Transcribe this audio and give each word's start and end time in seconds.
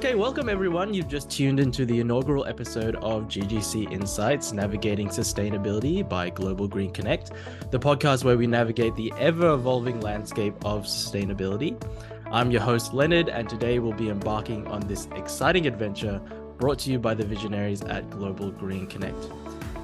Okay, 0.00 0.14
welcome 0.14 0.48
everyone. 0.48 0.94
You've 0.94 1.08
just 1.08 1.28
tuned 1.30 1.60
into 1.60 1.84
the 1.84 2.00
inaugural 2.00 2.46
episode 2.46 2.96
of 2.96 3.24
GGC 3.24 3.92
Insights 3.92 4.50
Navigating 4.50 5.08
Sustainability 5.08 6.08
by 6.08 6.30
Global 6.30 6.66
Green 6.66 6.90
Connect, 6.90 7.32
the 7.70 7.78
podcast 7.78 8.24
where 8.24 8.38
we 8.38 8.46
navigate 8.46 8.96
the 8.96 9.12
ever 9.18 9.52
evolving 9.52 10.00
landscape 10.00 10.54
of 10.64 10.84
sustainability. 10.84 11.78
I'm 12.32 12.50
your 12.50 12.62
host, 12.62 12.94
Leonard, 12.94 13.28
and 13.28 13.46
today 13.46 13.78
we'll 13.78 13.92
be 13.92 14.08
embarking 14.08 14.66
on 14.68 14.80
this 14.88 15.06
exciting 15.16 15.66
adventure 15.66 16.18
brought 16.56 16.78
to 16.78 16.90
you 16.90 16.98
by 16.98 17.12
the 17.12 17.26
visionaries 17.26 17.82
at 17.82 18.08
Global 18.08 18.50
Green 18.50 18.86
Connect. 18.86 19.28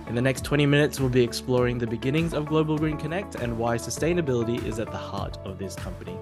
In 0.08 0.14
the 0.14 0.22
next 0.22 0.44
20 0.44 0.64
minutes, 0.64 0.98
we'll 0.98 1.10
be 1.10 1.22
exploring 1.22 1.76
the 1.76 1.86
beginnings 1.86 2.32
of 2.32 2.46
Global 2.46 2.78
Green 2.78 2.96
Connect 2.96 3.34
and 3.34 3.58
why 3.58 3.76
sustainability 3.76 4.64
is 4.64 4.78
at 4.78 4.90
the 4.90 4.96
heart 4.96 5.36
of 5.44 5.58
this 5.58 5.74
company. 5.74 6.16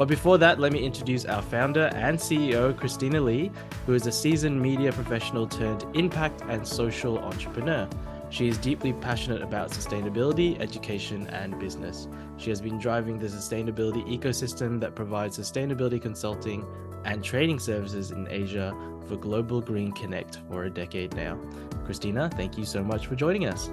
But 0.00 0.08
before 0.08 0.38
that, 0.38 0.58
let 0.58 0.72
me 0.72 0.82
introduce 0.82 1.26
our 1.26 1.42
founder 1.42 1.90
and 1.94 2.18
CEO, 2.18 2.74
Christina 2.74 3.20
Lee, 3.20 3.50
who 3.84 3.92
is 3.92 4.06
a 4.06 4.12
seasoned 4.12 4.58
media 4.58 4.90
professional 4.92 5.46
turned 5.46 5.84
impact 5.92 6.40
and 6.48 6.66
social 6.66 7.18
entrepreneur. 7.18 7.86
She 8.30 8.48
is 8.48 8.56
deeply 8.56 8.94
passionate 8.94 9.42
about 9.42 9.72
sustainability, 9.72 10.58
education, 10.58 11.26
and 11.26 11.58
business. 11.58 12.08
She 12.38 12.48
has 12.48 12.62
been 12.62 12.78
driving 12.78 13.18
the 13.18 13.26
sustainability 13.26 14.02
ecosystem 14.08 14.80
that 14.80 14.94
provides 14.94 15.38
sustainability 15.38 16.00
consulting 16.00 16.64
and 17.04 17.22
training 17.22 17.58
services 17.58 18.10
in 18.10 18.26
Asia 18.30 18.74
for 19.06 19.16
Global 19.16 19.60
Green 19.60 19.92
Connect 19.92 20.38
for 20.48 20.64
a 20.64 20.70
decade 20.70 21.14
now. 21.14 21.38
Christina, 21.84 22.30
thank 22.38 22.56
you 22.56 22.64
so 22.64 22.82
much 22.82 23.06
for 23.06 23.16
joining 23.16 23.44
us. 23.44 23.68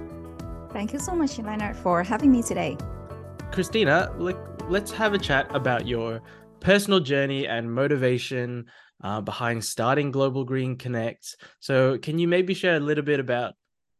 Thank 0.74 0.92
you 0.92 0.98
so 0.98 1.14
much, 1.14 1.38
Leonard, 1.38 1.74
for 1.74 2.02
having 2.02 2.30
me 2.30 2.42
today. 2.42 2.76
Christina, 3.50 4.12
let's 4.68 4.90
have 4.90 5.14
a 5.14 5.18
chat 5.18 5.46
about 5.54 5.86
your 5.86 6.20
personal 6.60 7.00
journey 7.00 7.46
and 7.46 7.72
motivation 7.72 8.66
uh, 9.02 9.20
behind 9.20 9.64
starting 9.64 10.10
Global 10.10 10.44
Green 10.44 10.76
Connect. 10.76 11.36
So, 11.60 11.96
can 11.98 12.18
you 12.18 12.28
maybe 12.28 12.52
share 12.52 12.76
a 12.76 12.80
little 12.80 13.04
bit 13.04 13.18
about 13.18 13.54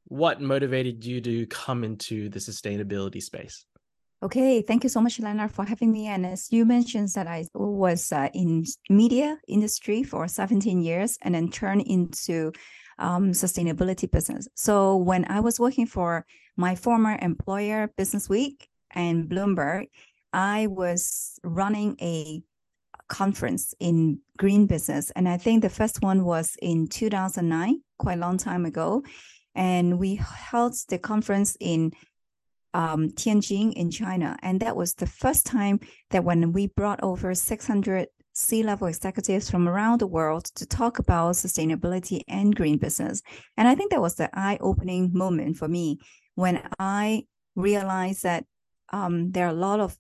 what 0.05 0.43
motivated 0.43 1.05
you 1.05 1.21
to 1.23 1.47
come 1.47 1.85
into 1.85 2.29
the 2.29 2.39
sustainability 2.39 3.23
space? 3.23 3.65
Okay, 4.23 4.61
thank 4.63 4.83
you 4.83 4.91
so 4.91 5.01
much, 5.01 5.19
Leonard, 5.21 5.53
for 5.53 5.65
having 5.65 5.93
me. 5.93 6.09
And 6.09 6.27
as 6.27 6.53
you 6.53 6.67
mentioned, 6.67 7.11
that 7.15 7.27
I 7.27 7.47
was 7.55 8.13
uh, 8.13 8.29
in 8.35 8.65
media 8.91 9.39
industry 9.49 10.03
for 10.03 10.29
17 10.29 10.83
years, 10.83 11.17
and 11.23 11.35
then 11.35 11.51
turned 11.51 11.83
into 11.83 12.53
um, 12.99 13.31
sustainability 13.31 14.11
business. 14.11 14.49
So 14.55 14.97
when 14.97 15.25
I 15.31 15.41
was 15.41 15.59
working 15.59 15.87
for 15.87 16.27
my 16.57 16.75
former 16.75 17.17
employer, 17.23 17.91
Business 17.97 18.29
Week 18.29 18.69
and 18.91 19.29
Bloomberg, 19.29 19.87
I 20.33 20.67
was 20.67 21.39
running 21.43 21.97
a 22.01 22.43
conference 23.09 23.75
in 23.81 24.21
green 24.37 24.67
business. 24.67 25.11
And 25.17 25.29
I 25.29 25.37
think 25.37 25.63
the 25.63 25.71
first 25.71 26.03
one 26.03 26.25
was 26.25 26.57
in 26.61 26.87
2009, 26.89 27.81
quite 27.99 28.19
a 28.19 28.21
long 28.21 28.37
time 28.37 28.65
ago. 28.67 29.03
And 29.55 29.99
we 29.99 30.17
held 30.17 30.75
the 30.89 30.99
conference 30.99 31.57
in 31.59 31.93
um, 32.75 33.11
Tianjin 33.11 33.73
in 33.73 33.91
China. 33.91 34.37
And 34.43 34.61
that 34.61 34.77
was 34.77 34.95
the 34.95 35.07
first 35.07 35.47
time 35.47 35.81
that 36.11 36.25
when 36.25 36.53
we 36.53 36.69
brought 36.69 37.03
over 37.03 37.35
600 37.35 38.09
C 38.35 38.63
level 38.63 38.87
executives 38.87 39.51
from 39.51 39.69
around 39.69 39.99
the 39.99 40.07
world 40.07 40.45
to 40.55 40.65
talk 40.65 41.01
about 41.01 41.35
sustainability 41.35 42.21
and 42.29 42.55
green 42.55 42.79
business. 42.79 43.21
And 43.57 43.67
I 43.67 43.75
think 43.75 43.91
that 43.91 44.01
was 44.01 44.15
the 44.15 44.31
eye 44.33 44.59
opening 44.61 45.11
moment 45.13 45.57
for 45.57 45.67
me 45.67 45.99
when 46.37 46.63
I 46.79 47.25
realized 47.57 48.23
that 48.23 48.45
um, 48.93 49.33
there 49.33 49.47
are 49.47 49.51
a 49.51 49.65
lot 49.69 49.81
of 49.81 49.99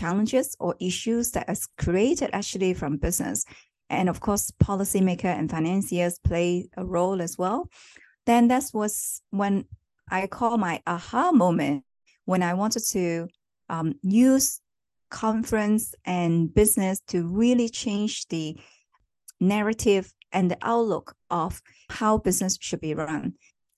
challenges 0.00 0.56
or 0.58 0.74
issues 0.80 1.30
that 1.32 1.48
is 1.48 1.66
created 1.78 2.30
actually 2.32 2.74
from 2.74 2.98
business. 2.98 3.44
And 3.88 4.08
of 4.08 4.18
course, 4.20 4.52
policymaker 4.62 5.32
and 5.38 5.50
financiers 5.50 6.18
play 6.18 6.68
a 6.76 6.84
role 6.84 7.22
as 7.22 7.38
well. 7.38 7.68
Then 8.26 8.48
that 8.48 8.64
was 8.74 9.22
when 9.30 9.64
I 10.10 10.26
call 10.26 10.58
my 10.58 10.82
aha 10.86 11.32
moment 11.32 11.84
when 12.26 12.42
I 12.42 12.54
wanted 12.54 12.84
to 12.92 13.28
um, 13.68 13.94
use 14.02 14.60
conference 15.10 15.94
and 16.04 16.52
business 16.52 17.00
to 17.08 17.26
really 17.26 17.68
change 17.68 18.26
the 18.28 18.58
narrative 19.40 20.12
and 20.32 20.50
the 20.50 20.58
outlook 20.62 21.14
of 21.30 21.62
how 21.88 22.18
business 22.18 22.58
should 22.60 22.80
be 22.80 22.94
run. 22.94 23.34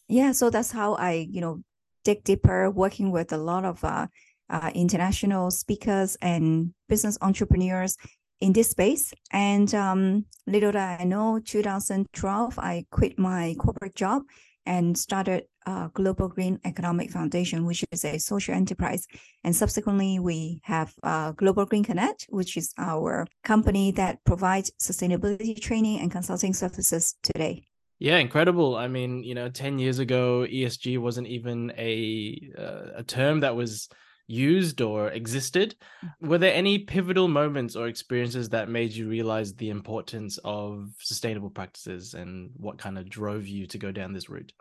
Yeah, 0.08 0.32
so 0.32 0.50
that's 0.50 0.72
how 0.72 0.94
I, 0.94 1.28
you 1.30 1.40
know, 1.40 1.62
dig 2.04 2.24
deeper, 2.24 2.70
working 2.70 3.10
with 3.12 3.32
a 3.32 3.36
lot 3.36 3.64
of 3.64 3.84
uh, 3.84 4.06
uh, 4.50 4.70
international 4.74 5.50
speakers 5.50 6.16
and 6.22 6.72
business 6.88 7.18
entrepreneurs 7.20 7.96
in 8.40 8.52
this 8.52 8.70
space. 8.70 9.12
And 9.32 9.74
um, 9.74 10.24
little 10.46 10.72
that 10.72 11.00
I 11.00 11.04
know, 11.04 11.40
2012, 11.44 12.58
I 12.58 12.86
quit 12.90 13.18
my 13.18 13.54
corporate 13.58 13.94
job 13.94 14.22
and 14.64 14.96
started 14.96 15.44
uh, 15.66 15.88
Global 15.88 16.28
Green 16.28 16.60
Economic 16.64 17.10
Foundation, 17.10 17.64
which 17.64 17.84
is 17.90 18.04
a 18.04 18.18
social 18.18 18.54
enterprise. 18.54 19.06
And 19.42 19.56
subsequently, 19.56 20.18
we 20.18 20.60
have 20.64 20.94
uh, 21.02 21.32
Global 21.32 21.64
Green 21.64 21.84
Connect, 21.84 22.26
which 22.28 22.56
is 22.56 22.72
our 22.78 23.26
company 23.44 23.92
that 23.92 24.22
provides 24.24 24.70
sustainability 24.80 25.60
training 25.60 26.00
and 26.00 26.10
consulting 26.10 26.54
services 26.54 27.16
today. 27.22 27.64
Yeah, 27.98 28.18
incredible. 28.18 28.76
I 28.76 28.88
mean, 28.88 29.24
you 29.24 29.34
know, 29.34 29.48
10 29.48 29.78
years 29.78 29.98
ago, 29.98 30.46
ESG 30.48 30.98
wasn't 30.98 31.26
even 31.26 31.72
a 31.76 32.52
uh, 32.56 32.98
a 33.00 33.02
term 33.02 33.40
that 33.40 33.56
was 33.56 33.88
used 34.28 34.80
or 34.80 35.08
existed. 35.08 35.74
Mm. 36.04 36.28
Were 36.28 36.38
there 36.38 36.54
any 36.54 36.78
pivotal 36.78 37.26
moments 37.26 37.74
or 37.74 37.88
experiences 37.88 38.50
that 38.50 38.68
made 38.68 38.92
you 38.92 39.08
realize 39.08 39.54
the 39.54 39.70
importance 39.70 40.38
of 40.44 40.90
sustainable 41.00 41.50
practices 41.50 42.14
and 42.14 42.50
what 42.56 42.78
kind 42.78 42.98
of 42.98 43.08
drove 43.08 43.48
you 43.48 43.66
to 43.66 43.78
go 43.78 43.90
down 43.90 44.12
this 44.12 44.28
route? 44.28 44.52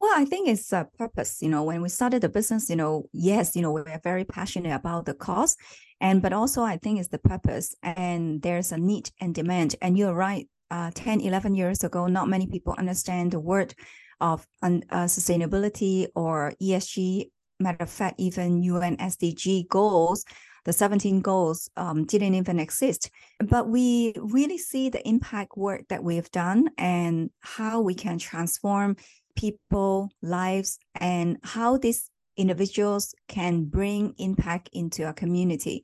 Well, 0.00 0.12
I 0.14 0.26
think 0.26 0.48
it's 0.48 0.72
a 0.72 0.86
purpose. 0.96 1.38
You 1.42 1.48
know, 1.48 1.64
when 1.64 1.82
we 1.82 1.88
started 1.88 2.22
the 2.22 2.28
business, 2.28 2.70
you 2.70 2.76
know, 2.76 3.08
yes, 3.12 3.56
you 3.56 3.62
know, 3.62 3.72
we're 3.72 4.00
very 4.04 4.24
passionate 4.24 4.72
about 4.72 5.06
the 5.06 5.14
cause, 5.14 5.56
and 6.00 6.22
but 6.22 6.32
also 6.32 6.62
I 6.62 6.76
think 6.76 7.00
it's 7.00 7.08
the 7.08 7.18
purpose, 7.18 7.74
and 7.82 8.40
there's 8.40 8.70
a 8.70 8.78
need 8.78 9.10
and 9.20 9.34
demand. 9.34 9.74
And 9.82 9.98
you're 9.98 10.14
right. 10.14 10.48
Uh, 10.70 10.90
10, 10.94 11.22
11 11.22 11.54
years 11.54 11.82
ago, 11.82 12.06
not 12.08 12.28
many 12.28 12.46
people 12.46 12.74
understand 12.76 13.30
the 13.32 13.40
word 13.40 13.74
of 14.20 14.46
uh, 14.62 14.76
sustainability 15.06 16.08
or 16.14 16.52
ESG 16.62 17.30
matter 17.60 17.82
of 17.84 17.90
fact, 17.90 18.16
even 18.18 18.62
UN 18.62 18.96
SDG 18.96 19.68
goals, 19.68 20.24
the 20.64 20.72
17 20.72 21.20
goals 21.20 21.70
um, 21.76 22.04
didn't 22.04 22.34
even 22.34 22.60
exist. 22.60 23.10
But 23.40 23.68
we 23.68 24.12
really 24.16 24.58
see 24.58 24.88
the 24.90 25.06
impact 25.08 25.56
work 25.56 25.82
that 25.88 26.04
we've 26.04 26.30
done 26.30 26.68
and 26.78 27.30
how 27.40 27.80
we 27.80 27.94
can 27.94 28.18
transform 28.18 28.96
people 29.36 30.10
lives 30.22 30.78
and 31.00 31.38
how 31.42 31.78
these 31.78 32.10
individuals 32.36 33.14
can 33.28 33.64
bring 33.64 34.14
impact 34.18 34.68
into 34.72 35.04
our 35.04 35.12
community. 35.12 35.82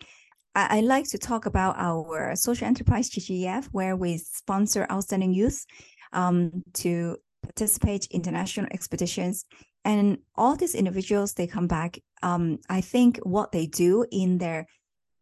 I, 0.54 0.78
I 0.78 0.80
like 0.80 1.08
to 1.10 1.18
talk 1.18 1.46
about 1.46 1.76
our 1.78 2.36
social 2.36 2.66
enterprise 2.66 3.10
GGF, 3.10 3.66
where 3.72 3.96
we 3.96 4.18
sponsor 4.18 4.86
outstanding 4.90 5.32
youth 5.32 5.64
um, 6.12 6.62
to 6.74 7.16
participate 7.42 8.06
in 8.10 8.20
international 8.20 8.66
expeditions 8.72 9.44
and 9.84 10.18
all 10.34 10.56
these 10.56 10.74
individuals 10.74 11.34
they 11.34 11.46
come 11.46 11.66
back 11.66 11.98
um, 12.22 12.58
i 12.68 12.80
think 12.80 13.18
what 13.18 13.52
they 13.52 13.66
do 13.66 14.04
in 14.10 14.38
their 14.38 14.66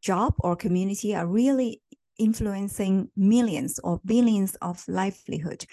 job 0.00 0.34
or 0.40 0.56
community 0.56 1.14
are 1.14 1.26
really 1.26 1.80
influencing 2.18 3.08
millions 3.16 3.80
or 3.82 4.00
billions 4.04 4.54
of 4.56 4.84
livelihood. 4.88 5.64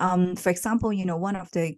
Um, 0.00 0.36
for 0.36 0.50
example 0.50 0.92
you 0.92 1.04
know 1.04 1.16
one 1.16 1.34
of 1.36 1.50
the 1.50 1.76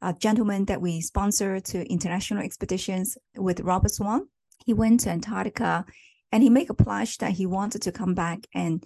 uh, 0.00 0.14
gentlemen 0.14 0.64
that 0.66 0.80
we 0.80 1.00
sponsor 1.00 1.60
to 1.60 1.92
international 1.92 2.42
expeditions 2.42 3.18
with 3.36 3.60
robert 3.60 3.90
swan 3.90 4.28
he 4.64 4.72
went 4.72 5.00
to 5.00 5.10
antarctica 5.10 5.84
and 6.32 6.42
he 6.42 6.48
made 6.48 6.70
a 6.70 6.74
pledge 6.74 7.18
that 7.18 7.32
he 7.32 7.44
wanted 7.46 7.82
to 7.82 7.92
come 7.92 8.14
back 8.14 8.46
and 8.54 8.84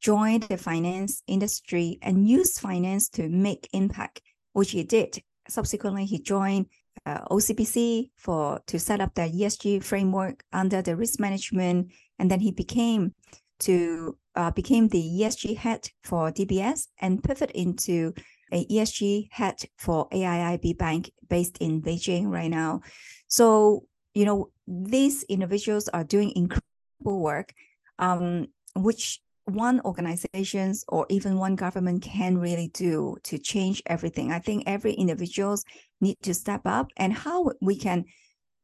join 0.00 0.40
the 0.40 0.56
finance 0.56 1.22
industry 1.26 1.98
and 2.00 2.26
use 2.26 2.58
finance 2.58 3.08
to 3.10 3.28
make 3.28 3.68
impact 3.72 4.22
which 4.52 4.70
he 4.70 4.82
did 4.82 5.22
subsequently 5.48 6.04
he 6.04 6.18
joined 6.18 6.66
uh, 7.06 7.24
OCBC 7.30 8.10
for 8.16 8.60
to 8.66 8.78
set 8.78 9.00
up 9.00 9.14
the 9.14 9.22
ESG 9.22 9.82
framework 9.82 10.44
under 10.52 10.82
the 10.82 10.96
risk 10.96 11.18
management, 11.20 11.92
and 12.18 12.30
then 12.30 12.40
he 12.40 12.52
became 12.52 13.14
to 13.60 14.16
uh, 14.34 14.50
became 14.50 14.88
the 14.88 15.02
ESG 15.02 15.56
head 15.56 15.88
for 16.02 16.30
DBS 16.30 16.88
and 17.00 17.22
pivot 17.22 17.50
into 17.52 18.12
a 18.52 18.64
ESG 18.66 19.28
head 19.32 19.62
for 19.78 20.08
AIIB 20.10 20.78
Bank 20.78 21.10
based 21.28 21.58
in 21.58 21.82
Beijing 21.82 22.28
right 22.28 22.50
now. 22.50 22.80
So 23.28 23.86
you 24.14 24.24
know 24.24 24.50
these 24.66 25.24
individuals 25.24 25.88
are 25.88 26.04
doing 26.04 26.32
incredible 26.36 27.20
work, 27.20 27.52
um, 27.98 28.48
which 28.76 29.20
one 29.44 29.80
organizations 29.84 30.84
or 30.88 31.06
even 31.08 31.38
one 31.38 31.56
government 31.56 32.02
can 32.02 32.38
really 32.38 32.68
do 32.68 33.16
to 33.24 33.38
change 33.38 33.82
everything. 33.86 34.30
I 34.30 34.38
think 34.38 34.64
every 34.66 34.92
individuals 34.92 35.64
need 36.00 36.16
to 36.22 36.34
step 36.34 36.62
up 36.64 36.90
and 36.96 37.12
how 37.12 37.52
we 37.60 37.76
can 37.76 38.04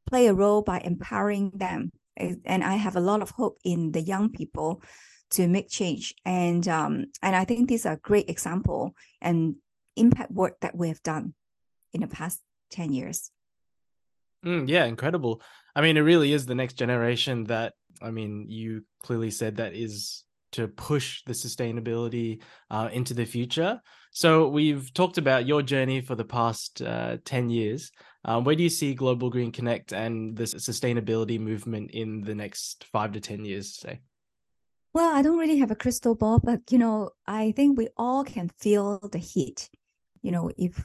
play 0.09 0.27
a 0.27 0.35
role 0.35 0.63
by 0.63 0.81
empowering 0.81 1.53
them. 1.55 1.91
And 2.17 2.65
I 2.65 2.75
have 2.75 2.97
a 2.97 3.01
lot 3.01 3.23
of 3.23 3.31
hope 3.31 3.59
in 3.65 3.93
the 3.93 4.01
young 4.01 4.31
people 4.31 4.83
to 5.31 5.47
make 5.47 5.69
change. 5.69 6.15
And 6.25 6.67
um, 6.69 7.07
and 7.23 7.37
I 7.37 7.45
think 7.45 7.69
these 7.69 7.87
are 7.87 7.97
great 7.97 8.29
example 8.29 8.95
and 9.21 9.57
impact 9.97 10.31
work 10.31 10.61
that 10.61 10.77
we 10.77 10.89
have 10.89 11.03
done 11.03 11.35
in 11.93 12.01
the 12.01 12.07
past 12.07 12.41
10 12.71 12.93
years. 12.93 13.31
Mm, 14.45 14.69
yeah, 14.69 14.85
incredible. 14.85 15.43
I 15.75 15.81
mean, 15.81 15.97
it 15.97 16.01
really 16.01 16.33
is 16.33 16.47
the 16.47 16.55
next 16.55 16.75
generation 16.75 17.45
that, 17.45 17.75
I 18.01 18.11
mean, 18.11 18.47
you 18.49 18.85
clearly 19.03 19.31
said 19.31 19.57
that 19.57 19.75
is 19.75 20.25
to 20.53 20.69
push 20.69 21.23
the 21.25 21.33
sustainability 21.33 22.43
uh, 22.71 22.89
into 22.93 23.15
the 23.15 23.25
future. 23.25 23.81
So 24.11 24.49
we've 24.49 24.93
talked 24.95 25.19
about 25.19 25.47
your 25.47 25.63
journey 25.63 26.01
for 26.01 26.15
the 26.15 26.25
past 26.25 26.83
uh, 26.83 27.19
10 27.25 27.51
years. 27.51 27.91
Um, 28.25 28.45
where 28.45 28.57
do 28.57 28.63
you 28.63 28.71
see 28.71 28.95
Global 28.95 29.31
Green 29.31 29.53
Connect 29.53 29.93
and 29.93 30.37
the 30.37 30.45
sustainability 30.45 31.39
movement 31.39 31.91
in 31.93 32.23
the 32.23 32.35
next 32.35 32.85
five 32.85 33.13
to 33.13 33.21
10 33.21 33.45
years, 33.45 33.77
say? 33.77 34.01
Well, 34.95 35.15
I 35.15 35.23
don't 35.23 35.39
really 35.39 35.59
have 35.59 35.71
a 35.71 35.77
crystal 35.77 36.15
ball, 36.15 36.41
but 36.43 36.61
you 36.71 36.79
know, 36.79 37.11
I 37.27 37.53
think 37.53 37.79
we 37.79 37.89
all 37.97 38.25
can 38.25 38.51
feel 38.59 38.99
the 39.13 39.19
heat. 39.19 39.69
You 40.23 40.33
know, 40.33 40.51
if, 40.57 40.85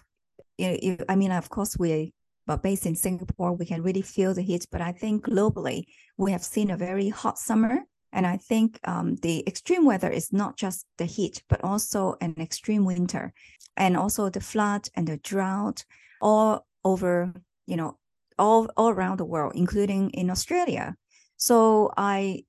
if 0.57 1.01
I 1.10 1.15
mean, 1.15 1.31
of 1.31 1.50
course, 1.50 1.77
we 1.77 2.13
but 2.45 2.62
based 2.62 2.86
in 2.86 2.95
Singapore, 2.95 3.54
we 3.54 3.65
can 3.65 3.81
really 3.81 4.01
feel 4.01 4.33
the 4.33 4.42
heat. 4.42 4.68
But 4.71 4.81
I 4.81 4.92
think 4.92 5.25
globally, 5.25 5.86
we 6.18 6.31
have 6.31 6.44
seen 6.44 6.71
a 6.71 6.77
very 6.77 7.10
hot 7.10 7.38
summer 7.38 7.80
and 8.13 8.27
I 8.27 8.38
think 8.38 8.80
um, 8.83 9.15
the 9.18 9.44
extreme 9.48 9.86
weather 9.86 10.10
is 10.10 10.31
not 10.31 10.56
just 10.56 10.86
the 10.98 11.06
heat, 11.06 11.44
but 11.50 11.63
also 11.63 12.15
an 12.21 12.36
extreme 12.39 12.86
winter 12.86 13.33
and 13.75 13.98
also 13.98 14.30
the 14.30 14.39
flood 14.39 14.88
and 14.95 15.07
the 15.07 15.18
drought 15.18 15.83
all 16.21 16.68
over, 16.86 17.33
you 17.65 17.75
know, 17.75 17.98
all, 18.38 18.69
all 18.77 18.89
around 18.89 19.18
the 19.18 19.25
world, 19.25 19.54
including 19.56 20.12
in 20.12 20.30
Australia. 20.30 20.95
So 21.38 21.92
I 21.98 22.44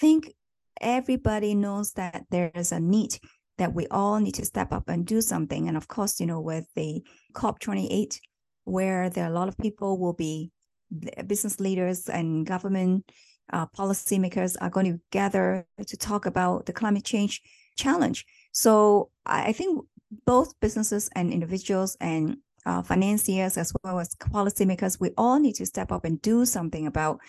think 0.00 0.32
everybody 0.80 1.54
knows 1.54 1.92
that 1.92 2.24
there 2.30 2.52
is 2.54 2.70
a 2.70 2.78
need 2.78 3.18
that 3.58 3.74
we 3.74 3.88
all 3.88 4.20
need 4.20 4.34
to 4.34 4.44
step 4.44 4.72
up 4.72 4.88
and 4.88 5.04
do 5.04 5.20
something. 5.20 5.66
And 5.66 5.76
of 5.76 5.88
course, 5.88 6.20
you 6.20 6.26
know, 6.26 6.40
with 6.40 6.66
the 6.76 7.02
COP28, 7.34 8.20
where 8.64 9.10
there 9.10 9.24
are 9.24 9.30
a 9.30 9.34
lot 9.34 9.48
of 9.48 9.58
people 9.58 9.98
will 9.98 10.12
be 10.12 10.52
business 11.26 11.58
leaders 11.58 12.08
and 12.08 12.46
government 12.46 13.10
uh, 13.52 13.66
policymakers 13.66 14.56
are 14.60 14.70
going 14.70 14.92
to 14.92 15.00
gather 15.10 15.66
to 15.86 15.96
talk 15.96 16.26
about 16.26 16.66
the 16.66 16.72
climate 16.72 17.04
change 17.04 17.42
challenge. 17.76 18.24
So 18.52 19.10
I 19.24 19.52
think 19.52 19.84
both 20.26 20.58
businesses 20.60 21.08
and 21.14 21.32
individuals 21.32 21.96
and 22.00 22.38
uh, 22.66 22.82
financiers 22.82 23.56
as 23.56 23.72
well 23.82 23.98
as 23.98 24.14
policymakers, 24.16 25.00
we 25.00 25.10
all 25.16 25.38
need 25.38 25.54
to 25.56 25.66
step 25.66 25.92
up 25.92 26.04
and 26.04 26.20
do 26.20 26.44
something 26.44 26.86
about 26.86 27.20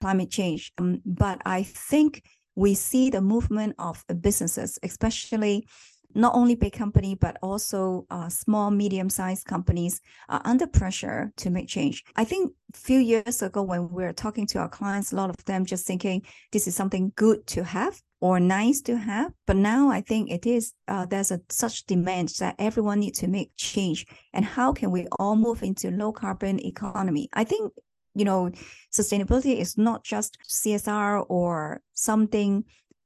climate 0.00 0.30
change. 0.30 0.72
Um, 0.78 1.00
but 1.04 1.40
I 1.44 1.62
think 1.62 2.22
we 2.54 2.74
see 2.74 3.10
the 3.10 3.20
movement 3.20 3.74
of 3.78 4.04
businesses, 4.20 4.78
especially 4.82 5.66
not 6.14 6.34
only 6.34 6.54
big 6.54 6.72
company 6.72 7.14
but 7.14 7.36
also 7.42 8.06
uh, 8.10 8.28
small 8.28 8.70
medium-sized 8.70 9.44
companies 9.46 10.00
are 10.28 10.42
under 10.44 10.66
pressure 10.66 11.32
to 11.36 11.50
make 11.50 11.68
change. 11.68 12.04
I 12.16 12.24
think 12.24 12.52
a 12.74 12.76
few 12.76 12.98
years 12.98 13.42
ago 13.42 13.62
when 13.62 13.88
we 13.88 14.04
were 14.04 14.12
talking 14.12 14.46
to 14.48 14.58
our 14.58 14.68
clients 14.68 15.12
a 15.12 15.16
lot 15.16 15.30
of 15.30 15.44
them 15.44 15.64
just 15.64 15.86
thinking 15.86 16.22
this 16.52 16.66
is 16.66 16.74
something 16.74 17.12
good 17.16 17.46
to 17.48 17.64
have 17.64 18.00
or 18.20 18.40
nice 18.40 18.80
to 18.82 18.96
have. 18.96 19.32
But 19.46 19.56
now 19.56 19.90
i 19.90 20.00
think 20.00 20.30
it 20.30 20.46
is 20.46 20.72
uh, 20.88 21.06
there's 21.06 21.30
a 21.30 21.40
such 21.48 21.84
demand 21.86 22.28
that 22.38 22.56
everyone 22.58 23.00
needs 23.00 23.18
to 23.20 23.28
make 23.28 23.50
change. 23.56 24.06
And 24.32 24.44
how 24.44 24.72
can 24.72 24.90
we 24.90 25.06
all 25.18 25.36
move 25.36 25.62
into 25.62 25.90
low 25.90 26.12
carbon 26.12 26.64
economy? 26.64 27.28
I 27.32 27.44
think 27.44 27.72
you 28.14 28.24
know 28.24 28.50
sustainability 28.92 29.58
is 29.58 29.76
not 29.76 30.04
just 30.04 30.38
csr 30.48 31.24
or 31.28 31.82
something 31.94 32.64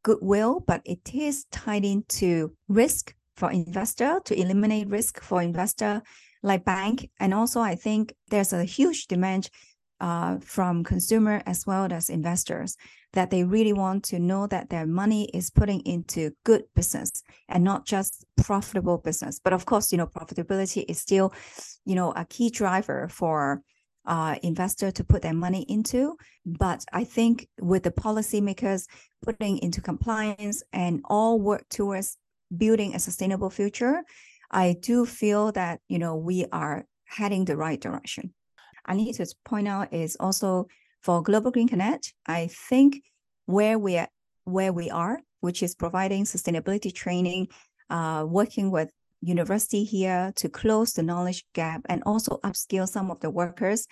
goodwill, 0.09 0.65
but 0.67 0.81
it 0.87 1.15
is 1.15 1.45
tied 1.51 1.85
into 1.85 2.51
risk 2.67 3.15
for 3.37 3.51
investor 3.51 4.21
to 4.25 4.41
eliminate 4.41 4.89
risk 4.89 5.21
for 5.21 5.43
investor 5.43 6.01
like 6.43 6.65
bank. 6.65 7.11
And 7.21 7.35
also, 7.35 7.61
I 7.61 7.75
think 7.75 8.15
there's 8.31 8.55
a 8.55 8.65
huge 8.65 9.07
demand 9.07 9.51
uh, 10.01 10.39
from 10.41 10.83
consumer 10.83 11.43
as 11.45 11.67
well 11.67 11.93
as 11.93 12.09
investors 12.09 12.77
that 13.13 13.31
they 13.31 13.45
really 13.45 13.75
want 13.75 14.03
to 14.05 14.19
know 14.19 14.47
that 14.47 14.71
their 14.71 14.87
money 14.87 15.29
is 15.35 15.51
putting 15.51 15.81
into 15.81 16.31
good 16.45 16.63
business 16.75 17.11
and 17.51 17.63
not 17.63 17.85
just 17.85 18.25
profitable 18.39 18.97
business. 18.97 19.39
But 19.45 19.53
of 19.53 19.67
course, 19.67 19.93
you 19.93 19.99
know, 19.99 20.07
profitability 20.07 20.85
is 20.89 20.99
still, 20.99 21.35
you 21.85 21.95
know, 21.95 22.13
a 22.13 22.25
key 22.25 22.49
driver 22.49 23.09
for 23.11 23.61
uh, 24.09 24.37
investor 24.43 24.91
to 24.91 25.05
put 25.05 25.23
their 25.23 25.35
money 25.35 25.65
into. 25.69 26.17
But 26.45 26.85
I 26.93 27.05
think 27.05 27.47
with 27.61 27.83
the 27.85 27.91
policymakers 27.91 28.87
putting 29.23 29.59
into 29.59 29.81
compliance 29.81 30.63
and 30.73 31.01
all 31.05 31.39
work 31.39 31.69
towards 31.69 32.17
building 32.57 32.95
a 32.95 32.99
sustainable 32.99 33.51
future, 33.51 34.03
I 34.51 34.77
do 34.81 35.05
feel 35.05 35.53
that 35.53 35.81
you 35.89 35.99
know 35.99 36.17
we 36.17 36.47
are 36.51 36.87
heading 37.05 37.45
the 37.45 37.57
right 37.57 37.81
direction. 37.81 38.35
I 38.87 38.95
need 38.95 39.13
to 39.17 39.27
point 39.45 39.69
out 39.69 39.93
is 39.93 40.17
also 40.19 40.67
for 41.03 41.23
Global 41.23 41.51
Green 41.51 41.69
Connect. 41.69 42.15
I 42.27 42.49
think 42.69 43.03
where 43.45 43.79
we 43.79 43.99
are, 43.99 44.09
where 44.45 44.73
we 44.73 44.91
are, 44.91 45.21
which 45.41 45.63
is 45.63 45.75
providing 45.75 46.25
sustainability 46.25 46.95
training, 46.95 47.49
uh, 47.91 48.25
working 48.27 48.71
with 48.71 48.91
university 49.21 49.85
here 49.85 50.33
to 50.37 50.49
close 50.49 50.93
the 50.93 51.03
knowledge 51.03 51.45
gap 51.55 51.83
and 51.89 52.03
also 52.05 52.39
upskill 52.45 52.89
some 52.89 53.11
of 53.11 53.21
the 53.21 53.31
workers, 53.31 53.87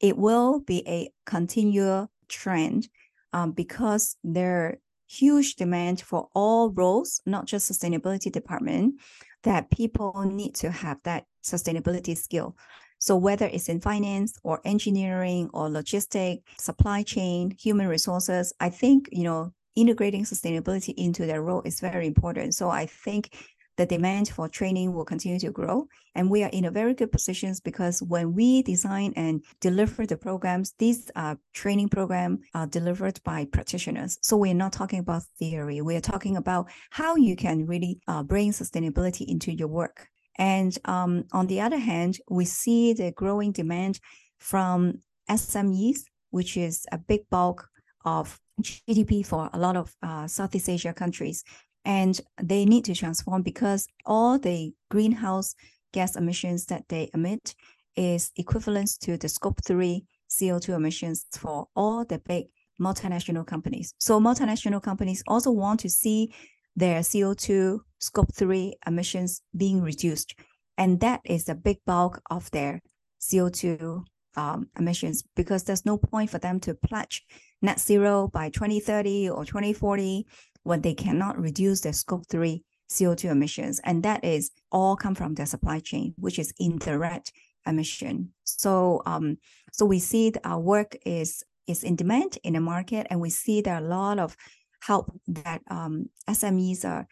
it 0.00 0.16
will 0.16 0.60
be 0.60 0.86
a 0.88 1.10
continual 1.26 2.10
trend 2.28 2.88
um, 3.32 3.52
because 3.52 4.16
there 4.24 4.66
are 4.66 4.78
huge 5.06 5.56
demand 5.56 6.00
for 6.00 6.28
all 6.34 6.70
roles, 6.70 7.20
not 7.26 7.46
just 7.46 7.70
sustainability 7.70 8.30
department, 8.30 9.00
that 9.42 9.70
people 9.70 10.24
need 10.24 10.54
to 10.54 10.70
have 10.70 10.98
that 11.04 11.24
sustainability 11.44 12.16
skill. 12.16 12.56
So 12.98 13.16
whether 13.16 13.46
it's 13.46 13.68
in 13.68 13.80
finance 13.80 14.38
or 14.42 14.60
engineering 14.64 15.50
or 15.52 15.68
logistic, 15.68 16.42
supply 16.58 17.02
chain, 17.02 17.50
human 17.50 17.86
resources, 17.86 18.52
I 18.60 18.70
think, 18.70 19.08
you 19.12 19.24
know, 19.24 19.52
integrating 19.76 20.24
sustainability 20.24 20.94
into 20.96 21.26
their 21.26 21.42
role 21.42 21.62
is 21.62 21.80
very 21.80 22.06
important. 22.06 22.54
So 22.54 22.70
I 22.70 22.86
think 22.86 23.36
the 23.76 23.86
demand 23.86 24.28
for 24.28 24.48
training 24.48 24.92
will 24.92 25.04
continue 25.04 25.38
to 25.40 25.50
grow. 25.50 25.86
And 26.14 26.30
we 26.30 26.44
are 26.44 26.50
in 26.50 26.64
a 26.64 26.70
very 26.70 26.94
good 26.94 27.10
positions 27.10 27.60
because 27.60 28.00
when 28.02 28.34
we 28.34 28.62
design 28.62 29.12
and 29.16 29.42
deliver 29.60 30.06
the 30.06 30.16
programs, 30.16 30.74
these 30.78 31.10
uh, 31.16 31.34
training 31.52 31.88
programs 31.88 32.40
are 32.54 32.66
delivered 32.66 33.20
by 33.24 33.46
practitioners. 33.46 34.18
So 34.22 34.36
we're 34.36 34.54
not 34.54 34.72
talking 34.72 35.00
about 35.00 35.24
theory. 35.38 35.80
We're 35.80 36.00
talking 36.00 36.36
about 36.36 36.70
how 36.90 37.16
you 37.16 37.34
can 37.34 37.66
really 37.66 38.00
uh, 38.06 38.22
bring 38.22 38.52
sustainability 38.52 39.26
into 39.26 39.52
your 39.52 39.68
work. 39.68 40.08
And 40.36 40.76
um, 40.84 41.24
on 41.32 41.46
the 41.46 41.60
other 41.60 41.78
hand, 41.78 42.18
we 42.28 42.44
see 42.44 42.92
the 42.92 43.12
growing 43.12 43.52
demand 43.52 44.00
from 44.38 45.00
SMEs, 45.30 46.00
which 46.30 46.56
is 46.56 46.86
a 46.92 46.98
big 46.98 47.28
bulk 47.30 47.68
of 48.04 48.38
GDP 48.60 49.26
for 49.26 49.50
a 49.52 49.58
lot 49.58 49.76
of 49.76 49.94
uh, 50.02 50.26
Southeast 50.26 50.68
Asia 50.68 50.92
countries 50.92 51.44
and 51.84 52.20
they 52.42 52.64
need 52.64 52.84
to 52.86 52.94
transform 52.94 53.42
because 53.42 53.86
all 54.06 54.38
the 54.38 54.72
greenhouse 54.90 55.54
gas 55.92 56.16
emissions 56.16 56.66
that 56.66 56.84
they 56.88 57.10
emit 57.14 57.54
is 57.96 58.32
equivalent 58.36 58.90
to 59.00 59.16
the 59.16 59.28
scope 59.28 59.60
3 59.64 60.04
CO2 60.30 60.74
emissions 60.74 61.26
for 61.32 61.68
all 61.76 62.04
the 62.04 62.18
big 62.18 62.46
multinational 62.80 63.46
companies. 63.46 63.94
So 63.98 64.20
multinational 64.20 64.82
companies 64.82 65.22
also 65.26 65.50
want 65.50 65.80
to 65.80 65.90
see 65.90 66.34
their 66.74 67.00
CO2 67.00 67.78
scope 67.98 68.34
3 68.34 68.74
emissions 68.86 69.42
being 69.56 69.80
reduced. 69.80 70.34
And 70.76 70.98
that 71.00 71.20
is 71.24 71.44
the 71.44 71.54
big 71.54 71.78
bulk 71.86 72.20
of 72.30 72.50
their 72.50 72.80
CO2 73.20 74.04
um, 74.36 74.68
emissions 74.76 75.22
because 75.36 75.62
there's 75.62 75.86
no 75.86 75.96
point 75.96 76.30
for 76.30 76.38
them 76.38 76.58
to 76.60 76.74
pledge 76.74 77.24
net 77.62 77.78
zero 77.78 78.28
by 78.28 78.50
2030 78.50 79.30
or 79.30 79.44
2040 79.44 80.26
when 80.64 80.80
they 80.80 80.94
cannot 80.94 81.40
reduce 81.40 81.80
their 81.80 81.92
scope 81.92 82.24
3 82.28 82.62
CO2 82.90 83.30
emissions. 83.30 83.80
And 83.84 84.02
that 84.02 84.24
is 84.24 84.50
all 84.70 84.96
come 84.96 85.14
from 85.14 85.34
their 85.34 85.46
supply 85.46 85.80
chain, 85.80 86.14
which 86.18 86.38
is 86.38 86.52
indirect 86.58 87.32
emission. 87.66 88.32
So 88.44 89.02
um, 89.06 89.38
so 89.72 89.86
we 89.86 89.98
see 89.98 90.30
that 90.30 90.46
our 90.46 90.60
work 90.60 90.96
is 91.06 91.42
is 91.66 91.82
in 91.82 91.96
demand 91.96 92.38
in 92.44 92.52
the 92.54 92.60
market, 92.60 93.06
and 93.10 93.20
we 93.20 93.30
see 93.30 93.60
there 93.60 93.74
are 93.74 93.84
a 93.84 93.88
lot 93.88 94.18
of 94.18 94.36
help 94.80 95.10
that 95.26 95.62
um, 95.70 96.10
SMEs 96.28 96.84
are, 96.84 97.06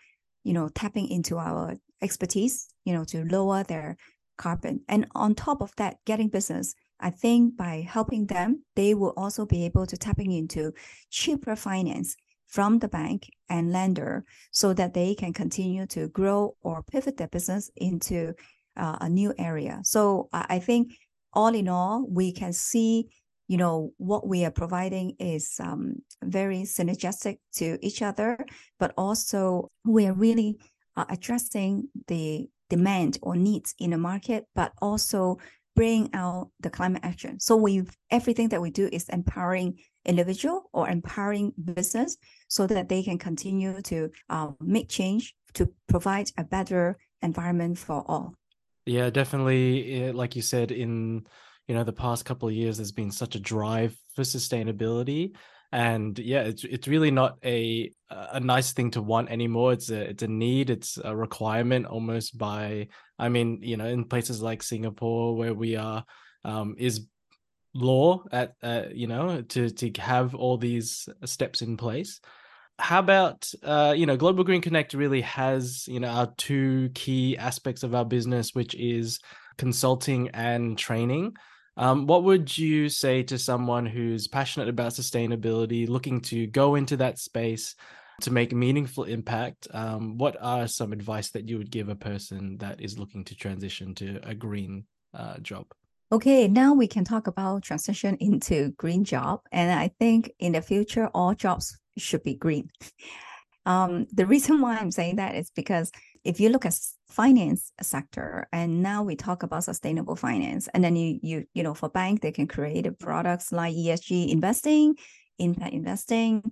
you 0.45 0.53
know, 0.53 0.69
tapping 0.69 1.09
into 1.09 1.39
our 1.39 1.77
expertise, 2.03 2.69
you 2.85 2.93
know, 2.93 3.05
to 3.05 3.25
lower 3.25 3.63
their 3.63 3.97
carbon. 4.37 4.81
And 4.89 5.07
on 5.15 5.35
top 5.35 5.63
of 5.63 5.75
that, 5.77 5.97
getting 6.05 6.29
business, 6.29 6.75
I 7.01 7.11
think 7.11 7.57
by 7.57 7.87
helping 7.89 8.27
them, 8.27 8.65
they 8.77 8.95
will 8.95 9.15
also 9.17 9.47
be 9.47 9.65
able 9.65 9.87
to 9.87 9.97
tapping 9.97 10.33
into 10.33 10.73
cheaper 11.11 11.57
finance 11.57 12.15
from 12.53 12.79
the 12.81 12.89
bank 12.89 13.31
and 13.49 13.73
lender 13.73 14.25
so 14.51 14.75
that 14.75 14.93
they 14.93 15.15
can 15.15 15.33
continue 15.33 15.87
to 15.87 16.09
grow 16.09 16.55
or 16.61 16.83
pivot 16.83 17.17
their 17.17 17.29
business 17.29 17.71
into 17.77 18.35
uh, 18.77 18.99
a 19.01 19.09
new 19.09 19.33
area. 19.39 19.81
So 19.85 20.29
I 20.33 20.59
think 20.59 20.93
all 21.33 21.55
in 21.55 21.67
all, 21.67 22.05
we 22.07 22.31
can 22.31 22.53
see, 22.53 23.09
you 23.49 23.57
know, 23.57 23.93
what 23.97 24.29
we 24.29 24.45
are 24.45 24.51
providing 24.51 25.17
is 25.19 25.59
um, 25.61 25.95
very 26.23 26.63
synergistic 26.65 27.39
to 27.55 27.79
each 27.81 28.03
other, 28.03 28.45
but 28.79 28.93
also 28.99 29.71
we 29.87 30.07
are 30.07 30.13
really 30.13 30.59
uh, 30.95 31.07
addressing 31.09 31.89
the 32.07 32.51
demand 32.69 33.19
or 33.23 33.35
needs 33.35 33.75
in 33.79 33.91
the 33.91 33.99
market, 33.99 34.45
but 34.55 34.73
also 34.83 35.39
bring 35.75 36.11
out 36.13 36.51
the 36.61 36.71
climate 36.71 37.03
action. 37.05 37.41
So 37.41 37.57
we 37.57 37.83
everything 38.11 38.49
that 38.51 38.61
we 38.61 38.71
do 38.71 38.89
is 38.93 39.09
empowering 39.09 39.79
individual 40.05 40.69
or 40.73 40.89
empowering 40.89 41.53
business 41.75 42.17
so 42.49 42.67
that 42.67 42.89
they 42.89 43.03
can 43.03 43.19
continue 43.19 43.81
to 43.83 44.11
uh, 44.29 44.49
make 44.61 44.89
change 44.89 45.35
to 45.55 45.71
provide 45.89 46.31
a 46.37 46.45
better 46.45 46.99
environment 47.23 47.79
for 47.79 48.05
all. 48.07 48.35
Yeah, 48.85 49.11
definitely. 49.11 50.13
Like 50.13 50.35
you 50.37 50.43
said, 50.43 50.73
in 50.73 51.27
you 51.69 51.75
know 51.75 51.85
the 51.85 51.93
past 51.93 52.25
couple 52.25 52.49
of 52.49 52.55
years, 52.55 52.79
there's 52.79 52.93
been 52.93 53.13
such 53.13 53.35
a 53.35 53.41
drive 53.41 53.97
for 54.15 54.23
sustainability, 54.23 55.37
and 55.73 56.19
yeah, 56.19 56.43
it's 56.43 56.65
it's 56.65 56.87
really 56.87 57.11
not 57.11 57.39
a 57.45 57.91
a 58.11 58.41
nice 58.41 58.73
thing 58.73 58.91
to 58.93 59.03
want 59.03 59.31
anymore. 59.31 59.73
It's 59.73 59.91
a 59.91 60.11
it's 60.11 60.23
a 60.23 60.29
need. 60.29 60.69
It's 60.69 60.99
a 61.03 61.17
requirement 61.17 61.87
almost 61.87 62.37
by. 62.37 62.89
I 63.19 63.31
mean, 63.31 63.61
you 63.63 63.77
know, 63.77 63.87
in 63.87 64.05
places 64.05 64.43
like 64.43 64.63
Singapore 64.63 65.35
where 65.35 65.55
we 65.55 65.77
are, 65.77 66.05
um, 66.45 66.75
is 66.79 67.07
law 67.75 68.23
at 68.31 68.55
uh, 68.63 68.85
you 68.93 69.07
know 69.07 69.41
to 69.43 69.71
to 69.71 69.91
have 70.01 70.35
all 70.35 70.59
these 70.59 71.09
steps 71.25 71.63
in 71.63 71.77
place 71.77 72.21
how 72.79 72.99
about 72.99 73.51
uh, 73.63 73.95
you 73.97 74.07
know 74.07 74.17
global 74.17 74.45
green 74.45 74.61
connect 74.61 74.93
really 74.93 75.23
has 75.23 75.87
you 75.89 76.01
know 76.01 76.09
our 76.09 76.33
two 76.37 76.91
key 76.95 77.37
aspects 77.39 77.83
of 77.83 77.95
our 77.95 78.05
business 78.05 78.55
which 78.55 78.75
is 78.75 79.21
consulting 79.57 80.29
and 80.31 80.77
training 80.77 81.35
um, 81.77 82.07
what 82.07 82.25
would 82.25 82.57
you 82.57 82.89
say 82.89 83.23
to 83.25 83.39
someone 83.39 83.87
who's 83.87 84.29
passionate 84.29 84.69
about 84.69 84.93
sustainability 84.93 85.89
looking 85.89 86.21
to 86.21 86.47
go 86.47 86.75
into 86.75 86.97
that 86.97 87.19
space 87.19 87.75
to 88.21 88.31
make 88.31 88.53
meaningful 88.53 89.05
impact 89.05 89.67
um, 89.73 90.19
what 90.19 90.37
are 90.41 90.67
some 90.67 90.93
advice 90.93 91.31
that 91.31 91.49
you 91.49 91.59
would 91.59 91.71
give 91.71 91.89
a 91.89 91.95
person 91.95 92.57
that 92.59 92.81
is 92.81 92.99
looking 92.99 93.25
to 93.25 93.35
transition 93.35 93.95
to 93.95 94.21
a 94.23 94.35
green 94.35 94.85
uh, 95.15 95.39
job 95.39 95.67
Okay, 96.13 96.47
now 96.47 96.75
we 96.75 96.87
can 96.87 97.05
talk 97.05 97.27
about 97.27 97.63
transition 97.63 98.19
into 98.21 98.73
green 98.73 99.03
job. 99.03 99.41
And 99.51 99.73
I 99.73 99.89
think 99.99 100.31
in 100.39 100.53
the 100.53 100.61
future, 100.61 101.07
all 101.15 101.35
jobs 101.35 101.79
should 101.97 102.23
be 102.23 102.35
green. 102.35 102.71
Um, 103.65 104.09
the 104.13 104.27
reason 104.27 104.61
why 104.61 104.77
I'm 104.77 104.91
saying 104.91 105.17
that 105.17 105.37
is 105.37 105.49
because 105.51 105.93
if 106.25 106.41
you 106.41 106.49
look 106.49 106.65
at 106.65 106.75
finance 107.09 107.73
sector, 107.81 108.49
and 108.53 108.83
now 108.83 109.03
we 109.03 109.17
talk 109.17 109.43
about 109.43 109.65
sustainable 109.65 110.17
finance, 110.17 110.69
and 110.73 110.83
then 110.83 110.97
you 110.97 111.19
you 111.23 111.45
you 111.55 111.63
know 111.63 111.75
for 111.75 111.89
bank 111.89 112.21
they 112.21 112.33
can 112.33 112.47
create 112.47 112.87
products 112.99 113.53
like 113.53 113.75
ESG 113.75 114.31
investing, 114.31 114.95
impact 115.39 115.75
investing, 115.75 116.43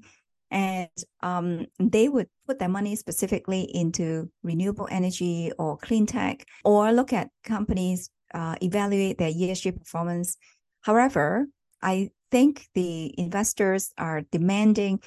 and 0.50 0.91
um, 1.23 1.67
they 1.79 2.09
would 2.09 2.29
put 2.47 2.59
their 2.59 2.69
money 2.69 2.97
specifically 2.97 3.62
into 3.62 4.31
renewable 4.43 4.89
energy 4.91 5.53
or 5.59 5.77
clean 5.79 6.07
tech, 6.07 6.45
or 6.65 6.93
look 6.93 7.12
at 7.12 7.29
companies 7.45 8.11
uh, 8.35 8.57
evaluate 8.61 9.19
their 9.19 9.33
ESG 9.33 9.79
performance. 9.79 10.37
However, 10.83 11.47
I 11.83 12.11
think 12.31 12.69
the 12.75 13.15
investors 13.19 13.93
are 13.99 14.23
demanding 14.31 15.00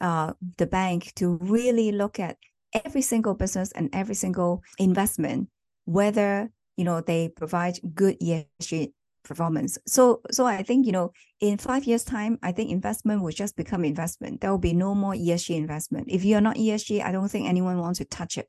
uh, 0.00 0.32
the 0.56 0.66
bank 0.66 1.12
to 1.16 1.38
really 1.42 1.92
look 1.92 2.20
at 2.20 2.36
every 2.72 3.02
single 3.02 3.34
business 3.34 3.72
and 3.72 3.88
every 3.92 4.14
single 4.14 4.62
investment, 4.78 5.48
whether 5.84 6.50
you 6.76 6.84
know 6.84 7.00
they 7.00 7.28
provide 7.28 7.78
good 7.94 8.18
ESG 8.20 8.92
performance. 9.24 9.78
So, 9.86 10.22
so 10.30 10.46
I 10.46 10.62
think 10.62 10.86
you 10.86 10.92
know 10.92 11.12
in 11.40 11.58
five 11.58 11.84
years' 11.84 12.04
time, 12.04 12.38
I 12.42 12.52
think 12.52 12.70
investment 12.70 13.22
will 13.22 13.32
just 13.32 13.56
become 13.56 13.84
investment. 13.84 14.40
There 14.40 14.50
will 14.50 14.58
be 14.58 14.74
no 14.74 14.94
more 14.94 15.14
ESG 15.14 15.56
investment. 15.56 16.08
If 16.10 16.24
you 16.24 16.36
are 16.36 16.40
not 16.40 16.56
ESG, 16.56 17.04
I 17.04 17.12
don't 17.12 17.28
think 17.28 17.48
anyone 17.48 17.78
wants 17.78 17.98
to 17.98 18.04
touch 18.04 18.38
it. 18.38 18.48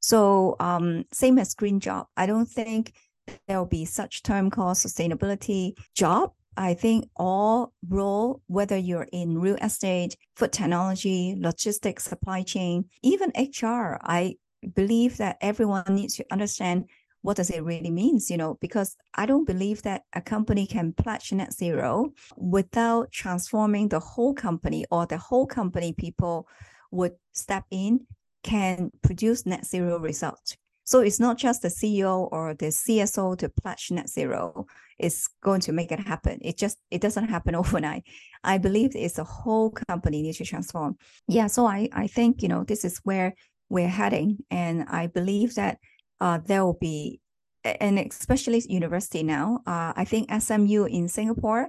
So, 0.00 0.56
um, 0.60 1.04
same 1.12 1.38
as 1.38 1.54
green 1.54 1.80
job. 1.80 2.06
I 2.16 2.26
don't 2.26 2.46
think 2.46 2.92
there 3.48 3.58
will 3.58 3.66
be 3.66 3.84
such 3.84 4.22
term 4.22 4.50
called 4.50 4.76
sustainability 4.76 5.74
job. 5.94 6.32
I 6.56 6.74
think 6.74 7.08
all 7.16 7.72
role, 7.88 8.42
whether 8.46 8.76
you're 8.76 9.08
in 9.12 9.38
real 9.38 9.56
estate, 9.56 10.16
food 10.36 10.52
technology, 10.52 11.36
logistics, 11.38 12.04
supply 12.04 12.42
chain, 12.42 12.86
even 13.02 13.32
HR, 13.36 13.98
I 14.02 14.36
believe 14.74 15.18
that 15.18 15.36
everyone 15.40 15.84
needs 15.88 16.16
to 16.16 16.26
understand 16.30 16.88
what 17.22 17.36
does 17.36 17.50
it 17.50 17.64
really 17.64 17.90
means, 17.90 18.30
you 18.30 18.36
know, 18.36 18.56
because 18.60 18.96
I 19.14 19.26
don't 19.26 19.46
believe 19.46 19.82
that 19.82 20.02
a 20.14 20.20
company 20.20 20.66
can 20.66 20.92
pledge 20.92 21.32
net 21.32 21.52
zero 21.52 22.12
without 22.36 23.10
transforming 23.10 23.88
the 23.88 23.98
whole 23.98 24.32
company 24.32 24.84
or 24.90 25.06
the 25.06 25.18
whole 25.18 25.46
company 25.46 25.92
people 25.92 26.46
would 26.92 27.14
step 27.32 27.64
in 27.70 28.06
can 28.44 28.92
produce 29.02 29.44
net 29.44 29.66
zero 29.66 29.98
results. 29.98 30.56
So 30.86 31.00
it's 31.00 31.18
not 31.18 31.36
just 31.36 31.62
the 31.62 31.68
CEO 31.68 32.28
or 32.30 32.54
the 32.54 32.66
CSO 32.66 33.36
to 33.38 33.48
pledge 33.48 33.90
net 33.90 34.08
zero 34.08 34.66
is 35.00 35.28
going 35.42 35.60
to 35.62 35.72
make 35.72 35.90
it 35.90 35.98
happen. 35.98 36.38
It 36.42 36.56
just 36.56 36.78
it 36.90 37.00
doesn't 37.00 37.28
happen 37.28 37.54
overnight. 37.62 38.04
I 38.44 38.58
believe 38.58 38.94
it's 38.94 39.18
a 39.18 39.24
whole 39.24 39.70
company 39.70 40.22
need 40.22 40.36
to 40.36 40.44
transform. 40.44 40.96
Yeah, 41.26 41.48
so 41.48 41.66
I 41.66 41.88
I 41.92 42.06
think 42.06 42.40
you 42.40 42.48
know 42.48 42.62
this 42.62 42.84
is 42.84 43.00
where 43.02 43.34
we're 43.68 43.88
heading, 43.88 44.38
and 44.48 44.84
I 44.88 45.08
believe 45.08 45.56
that 45.56 45.78
uh, 46.20 46.38
there 46.46 46.64
will 46.64 46.78
be, 46.80 47.20
and 47.64 47.98
especially 47.98 48.62
university 48.68 49.24
now. 49.24 49.62
Uh, 49.66 49.92
I 49.96 50.04
think 50.04 50.30
SMU 50.30 50.84
in 50.84 51.08
Singapore, 51.08 51.68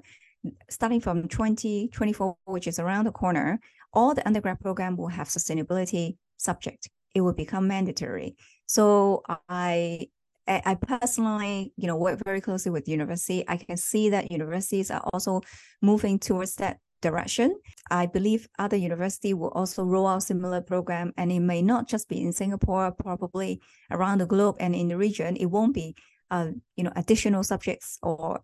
starting 0.70 1.02
from 1.02 1.28
2024, 1.28 2.38
which 2.46 2.68
is 2.68 2.78
around 2.78 3.06
the 3.06 3.12
corner, 3.12 3.60
all 3.94 4.14
the 4.14 4.26
undergrad 4.28 4.60
program 4.60 4.96
will 4.96 5.08
have 5.08 5.28
sustainability 5.28 6.18
subject. 6.38 6.88
It 7.16 7.22
will 7.22 7.34
become 7.34 7.68
mandatory. 7.68 8.36
So 8.68 9.24
I 9.50 10.10
I 10.48 10.76
personally, 10.76 11.74
you 11.76 11.88
know, 11.88 11.98
work 11.98 12.22
very 12.24 12.40
closely 12.40 12.72
with 12.72 12.88
university. 12.88 13.44
I 13.50 13.58
can 13.58 13.76
see 13.76 14.10
that 14.12 14.32
universities 14.32 14.90
are 14.90 15.02
also 15.12 15.42
moving 15.82 16.20
towards 16.20 16.56
that 16.56 16.80
direction. 17.02 17.56
I 17.92 18.06
believe 18.06 18.48
other 18.58 18.78
university 18.78 19.34
will 19.34 19.50
also 19.50 19.84
roll 19.84 20.08
out 20.08 20.24
similar 20.24 20.62
program, 20.62 21.14
and 21.18 21.32
it 21.32 21.42
may 21.42 21.62
not 21.62 21.88
just 21.90 22.08
be 22.08 22.22
in 22.22 22.32
Singapore, 22.32 22.92
probably 22.94 23.62
around 23.92 24.20
the 24.20 24.26
globe 24.26 24.56
and 24.60 24.74
in 24.74 24.88
the 24.88 24.98
region. 24.98 25.36
It 25.36 25.48
won't 25.48 25.74
be, 25.74 25.96
uh, 26.32 26.52
you 26.78 26.84
know, 26.86 26.94
additional 26.96 27.44
subjects 27.44 28.00
or 28.02 28.42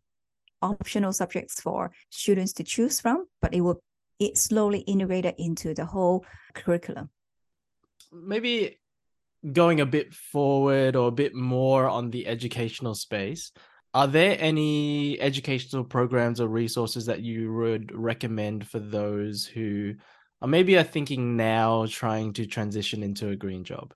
optional 0.62 1.14
subjects 1.14 1.62
for 1.62 1.92
students 2.10 2.54
to 2.54 2.64
choose 2.64 3.00
from, 3.00 3.28
but 3.42 3.54
it 3.54 3.62
will 3.62 3.82
it 4.20 4.38
slowly 4.38 4.80
integrated 4.80 5.36
into 5.38 5.74
the 5.74 5.86
whole 5.86 6.26
curriculum. 6.54 7.10
Maybe 8.12 8.78
going 9.52 9.82
a 9.82 9.86
bit 9.86 10.14
forward 10.14 10.96
or 10.96 11.08
a 11.08 11.12
bit 11.12 11.36
more 11.36 11.88
on 11.88 12.12
the 12.12 12.28
educational 12.28 12.96
space, 12.96 13.52
are 13.94 14.08
there 14.08 14.38
any 14.40 15.20
educational 15.20 15.84
programs 15.84 16.42
or 16.42 16.48
resources 16.48 17.06
that 17.06 17.22
you 17.22 17.54
would 17.54 17.94
recommend 17.94 18.68
for 18.68 18.80
those 18.80 19.46
who 19.46 19.94
are 20.42 20.48
maybe 20.48 20.78
are 20.78 20.84
thinking 20.84 21.38
now 21.38 21.86
trying 21.88 22.34
to 22.34 22.46
transition 22.46 23.04
into 23.04 23.30
a 23.30 23.36
green 23.36 23.64
job? 23.64 23.94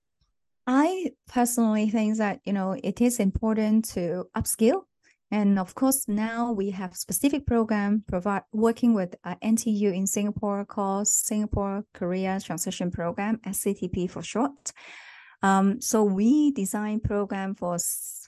I 0.68 1.12
personally 1.27 1.89
think 1.89 2.18
that 2.18 2.42
you 2.46 2.54
know 2.54 2.75
it 2.84 3.01
is 3.01 3.20
important 3.20 3.86
to 3.94 4.25
upskill 4.36 4.84
and 5.30 5.60
of 5.60 5.75
course, 5.75 6.08
now 6.08 6.54
we 6.54 6.70
have 6.72 6.96
specific 6.96 7.46
program 7.46 8.04
provide 8.08 8.44
working 8.54 8.94
with 8.94 9.16
uh, 9.25 9.36
NTU 9.44 9.94
in 9.94 10.08
Singapore 10.08 10.63
called 10.63 11.08
Singapore 11.08 11.84
Career 11.94 12.39
Transition 12.39 12.92
Program, 12.92 13.39
SCTP 13.46 14.10
for 14.10 14.22
short. 14.22 14.72
Um, 15.41 15.82
so 15.82 16.03
we 16.03 16.51
design 16.51 17.00
program 17.00 17.56
for 17.56 17.77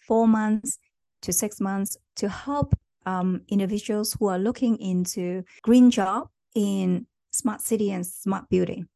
four 0.07 0.27
months 0.27 0.77
to 1.21 1.33
six 1.33 1.59
months 1.59 1.97
to 2.17 2.29
help 2.29 2.75
um, 3.05 3.41
individuals 3.47 4.15
who 4.19 4.27
are 4.27 4.39
looking 4.39 4.77
into 4.77 5.43
green 5.63 5.89
job 5.89 6.29
in 6.55 7.07
smart 7.31 7.61
city 7.61 7.91
and 7.91 8.05
smart 8.05 8.49
building. 8.49 8.87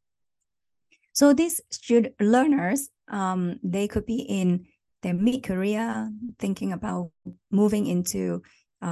So 1.12 1.32
these 1.32 1.60
student 1.70 2.14
learners, 2.20 2.88
um, 3.08 3.58
they 3.62 3.88
could 3.88 4.06
be 4.06 4.20
in 4.22 4.66
their 5.02 5.14
mid-career, 5.14 6.10
thinking 6.38 6.72
about 6.72 7.10
moving 7.50 7.86
into 7.86 8.42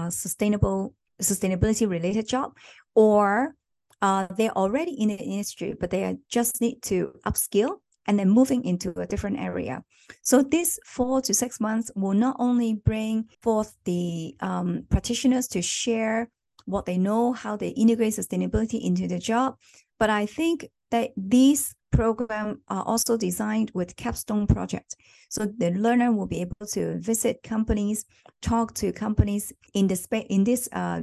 sustainable 0.09 0.95
sustainability 1.21 1.89
related 1.89 2.27
job, 2.27 2.57
or 2.95 3.55
uh, 4.01 4.27
they're 4.37 4.57
already 4.57 4.93
in 4.93 5.09
the 5.09 5.19
industry, 5.19 5.75
but 5.79 5.91
they 5.91 6.17
just 6.29 6.61
need 6.61 6.83
to 6.83 7.13
upskill 7.27 7.79
and 8.07 8.19
then 8.19 8.29
moving 8.29 8.65
into 8.65 8.99
a 8.99 9.07
different 9.07 9.39
area. 9.39 9.83
So 10.23 10.43
this 10.43 10.79
four 10.85 11.23
to 11.23 11.35
six 11.35 11.61
months 11.61 11.91
will 11.95 12.15
not 12.15 12.37
only 12.39 12.75
bring 12.75 13.29
forth 13.43 13.77
the 13.85 14.35
um, 14.41 14.85
practitioners 14.91 15.49
to 15.49 15.63
share 15.63 16.29
what 16.67 16.87
they 16.87 16.99
know, 16.99 17.33
how 17.33 17.57
they 17.57 17.69
integrate 17.69 18.15
sustainability 18.15 18.81
into 18.81 19.09
the 19.09 19.19
job, 19.19 19.57
but 19.99 20.11
I 20.11 20.27
think 20.27 20.69
that 20.91 21.11
these 21.17 21.75
programs 21.91 22.59
are 22.69 22.83
also 22.85 23.17
designed 23.17 23.71
with 23.75 23.97
capstone 23.97 24.47
projects. 24.47 24.97
So 25.29 25.47
the 25.47 25.71
learner 25.71 26.13
will 26.13 26.27
be 26.27 26.41
able 26.41 26.67
to 26.73 26.99
visit 26.99 27.43
companies, 27.43 28.05
talk 28.41 28.75
to 28.75 28.93
companies 28.93 29.53
in 29.75 29.87
the 29.89 29.97
space 29.97 30.27
in 30.29 30.45
this 30.45 30.69
uh, 30.73 31.03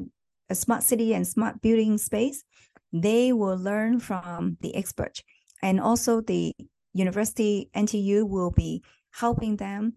smart 0.54 0.84
city 0.84 1.14
and 1.14 1.28
smart 1.28 1.62
building 1.62 1.98
space, 1.98 2.44
they 2.92 3.34
will 3.34 3.58
learn 3.58 4.00
from 4.00 4.58
the 4.62 4.76
expert. 4.76 5.22
And 5.62 5.80
also 5.80 6.22
the 6.22 6.56
university 6.94 7.70
NTU 7.76 8.28
will 8.28 8.52
be 8.52 8.84
helping 9.12 9.58
them 9.58 9.94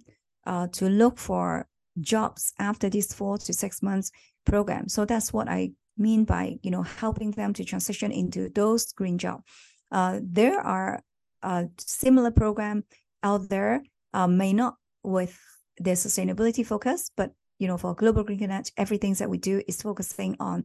uh, 0.46 0.66
to 0.68 0.88
look 0.88 1.18
for 1.18 1.68
jobs 2.00 2.52
after 2.58 2.88
this 2.88 3.12
four 3.12 3.38
to 3.38 3.52
six 3.52 3.82
months 3.82 4.10
program. 4.44 4.88
So 4.88 5.04
that's 5.04 5.32
what 5.32 5.48
I 5.48 5.72
mean 5.98 6.24
by 6.24 6.56
you 6.62 6.70
know 6.70 6.82
helping 6.82 7.32
them 7.32 7.52
to 7.54 7.64
transition 7.64 8.10
into 8.12 8.48
those 8.54 8.92
green 8.92 9.18
jobs. 9.18 9.44
Uh, 9.90 10.20
there 10.22 10.58
are 10.60 11.02
a 11.42 11.66
similar 11.78 12.30
program 12.30 12.84
out 13.22 13.48
there, 13.48 13.82
uh, 14.14 14.26
may 14.26 14.52
not 14.52 14.74
with 15.02 15.38
the 15.78 15.90
sustainability 15.90 16.64
focus, 16.64 17.10
but 17.16 17.32
you 17.58 17.68
know 17.68 17.76
for 17.76 17.94
Global 17.94 18.24
Green 18.24 18.38
Connect, 18.38 18.72
everything 18.76 19.14
that 19.14 19.30
we 19.30 19.38
do 19.38 19.62
is 19.68 19.82
focusing 19.82 20.36
on 20.40 20.64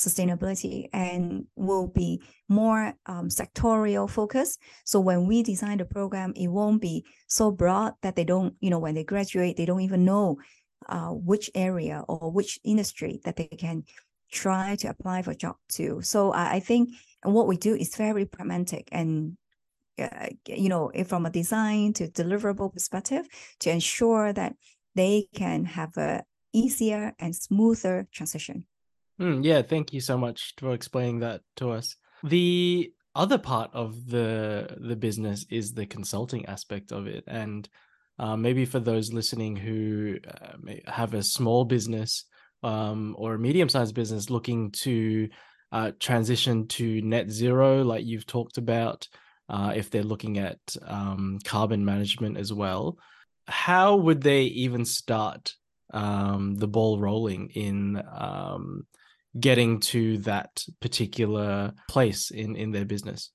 sustainability 0.00 0.88
and 0.92 1.46
will 1.56 1.86
be 1.86 2.22
more 2.48 2.94
um, 3.06 3.28
sectorial 3.28 4.08
focus. 4.08 4.58
So 4.84 4.98
when 4.98 5.26
we 5.26 5.42
design 5.42 5.78
the 5.78 5.84
program, 5.84 6.32
it 6.34 6.48
won't 6.48 6.80
be 6.80 7.04
so 7.28 7.50
broad 7.50 7.92
that 8.02 8.16
they 8.16 8.24
don't, 8.24 8.54
you 8.60 8.70
know, 8.70 8.78
when 8.78 8.94
they 8.94 9.04
graduate, 9.04 9.56
they 9.56 9.66
don't 9.66 9.82
even 9.82 10.04
know 10.04 10.38
uh, 10.88 11.10
which 11.10 11.50
area 11.54 12.02
or 12.08 12.30
which 12.30 12.58
industry 12.64 13.20
that 13.24 13.36
they 13.36 13.46
can 13.46 13.84
try 14.32 14.76
to 14.76 14.88
apply 14.88 15.22
for 15.22 15.34
job 15.34 15.56
to. 15.68 16.00
So 16.02 16.32
I, 16.32 16.54
I 16.54 16.60
think 16.60 16.90
what 17.22 17.46
we 17.46 17.56
do 17.56 17.74
is 17.74 17.94
very 17.96 18.24
pragmatic 18.24 18.88
and 18.92 19.36
uh, 19.98 20.28
you 20.46 20.70
know 20.70 20.90
from 21.06 21.26
a 21.26 21.30
design 21.30 21.92
to 21.92 22.08
deliverable 22.08 22.72
perspective 22.72 23.26
to 23.58 23.70
ensure 23.70 24.32
that 24.32 24.54
they 24.94 25.26
can 25.34 25.66
have 25.66 25.94
a 25.98 26.24
easier 26.52 27.14
and 27.18 27.36
smoother 27.36 28.08
transition. 28.12 28.64
Mm, 29.20 29.44
yeah, 29.44 29.60
thank 29.60 29.92
you 29.92 30.00
so 30.00 30.16
much 30.16 30.54
for 30.58 30.72
explaining 30.72 31.20
that 31.20 31.42
to 31.56 31.70
us. 31.70 31.96
The 32.24 32.92
other 33.14 33.38
part 33.38 33.70
of 33.74 34.06
the 34.06 34.76
the 34.80 34.96
business 34.96 35.44
is 35.50 35.74
the 35.74 35.86
consulting 35.86 36.46
aspect 36.46 36.90
of 36.90 37.06
it, 37.06 37.24
and 37.26 37.68
uh, 38.18 38.36
maybe 38.36 38.64
for 38.64 38.80
those 38.80 39.12
listening 39.12 39.56
who 39.56 40.18
uh, 40.26 40.90
have 40.90 41.12
a 41.12 41.22
small 41.22 41.64
business 41.64 42.24
um, 42.62 43.14
or 43.18 43.34
a 43.34 43.38
medium 43.38 43.68
sized 43.68 43.94
business 43.94 44.30
looking 44.30 44.70
to 44.70 45.28
uh, 45.72 45.92
transition 46.00 46.66
to 46.68 47.02
net 47.02 47.30
zero, 47.30 47.82
like 47.82 48.04
you've 48.04 48.26
talked 48.26 48.58
about, 48.58 49.06
uh, 49.48 49.72
if 49.74 49.90
they're 49.90 50.02
looking 50.02 50.38
at 50.38 50.58
um, 50.86 51.38
carbon 51.44 51.84
management 51.84 52.38
as 52.38 52.52
well, 52.52 52.96
how 53.46 53.96
would 53.96 54.22
they 54.22 54.42
even 54.42 54.84
start 54.84 55.54
um, 55.92 56.54
the 56.56 56.68
ball 56.68 56.98
rolling 56.98 57.48
in 57.50 58.02
um, 58.12 58.86
getting 59.38 59.80
to 59.80 60.18
that 60.18 60.64
particular 60.80 61.72
place 61.88 62.30
in 62.30 62.56
in 62.56 62.72
their 62.72 62.84
business? 62.84 63.30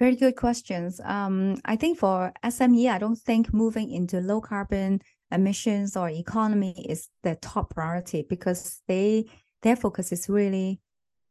Very 0.00 0.16
good 0.16 0.36
questions. 0.36 1.00
Um, 1.04 1.56
I 1.64 1.76
think 1.76 1.98
for 1.98 2.32
SME, 2.44 2.90
I 2.90 2.98
don't 2.98 3.16
think 3.16 3.54
moving 3.54 3.90
into 3.90 4.20
low 4.20 4.40
carbon 4.40 5.00
emissions 5.30 5.96
or 5.96 6.10
economy 6.10 6.74
is 6.88 7.08
the 7.22 7.36
top 7.36 7.74
priority 7.74 8.26
because 8.28 8.82
they 8.88 9.26
their 9.62 9.76
focus 9.76 10.12
is 10.12 10.28
really 10.28 10.80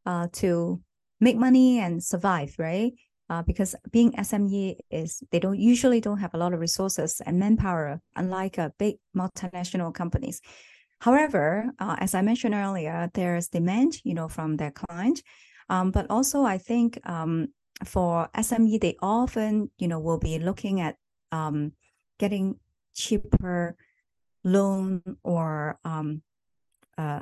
uh, 0.05 0.27
to 0.33 0.81
make 1.19 1.37
money 1.37 1.79
and 1.79 2.03
survive, 2.03 2.55
right? 2.57 2.93
Uh, 3.29 3.41
because 3.41 3.75
being 3.91 4.11
SME 4.13 4.75
is 4.91 5.23
they 5.31 5.39
don't 5.39 5.59
usually 5.59 6.01
don't 6.01 6.19
have 6.19 6.33
a 6.33 6.37
lot 6.37 6.53
of 6.53 6.59
resources 6.59 7.21
and 7.25 7.39
manpower, 7.39 8.01
unlike 8.15 8.57
a 8.57 8.73
big 8.77 8.95
multinational 9.15 9.93
companies. 9.93 10.41
However, 11.03 11.69
uh, 11.79 11.97
as 11.99 12.15
I 12.15 12.21
mentioned 12.21 12.53
earlier, 12.53 13.11
there's 13.13 13.49
demand, 13.49 13.99
you 14.05 14.13
know, 14.13 14.29
from 14.29 14.55
their 14.55 14.71
client. 14.71 15.21
Um, 15.67 15.91
but 15.91 16.09
also, 16.09 16.43
I 16.43 16.57
think 16.57 16.97
um, 17.03 17.49
for 17.83 18.29
SME, 18.37 18.79
they 18.79 18.95
often, 19.01 19.69
you 19.77 19.89
know, 19.89 19.99
will 19.99 20.17
be 20.17 20.39
looking 20.39 20.79
at 20.79 20.95
um, 21.33 21.73
getting 22.19 22.55
cheaper 22.95 23.75
loan 24.45 25.01
or, 25.23 25.77
um, 25.83 26.21
uh, 26.97 27.19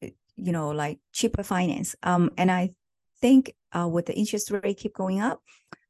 you 0.00 0.50
know, 0.50 0.70
like 0.70 0.98
cheaper 1.12 1.44
finance. 1.44 1.94
Um, 2.02 2.32
and 2.36 2.50
I 2.50 2.70
think 3.20 3.54
uh, 3.70 3.86
with 3.86 4.06
the 4.06 4.14
interest 4.18 4.50
rate 4.50 4.78
keep 4.78 4.94
going 4.94 5.20
up, 5.20 5.40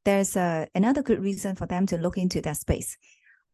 there's 0.05 0.37
uh, 0.37 0.66
another 0.74 1.03
good 1.03 1.22
reason 1.22 1.57
for 1.57 1.64
them 1.64 1.87
to 1.87 1.96
look 1.96 2.18
into 2.18 2.42
that 2.42 2.59
space. 2.59 2.98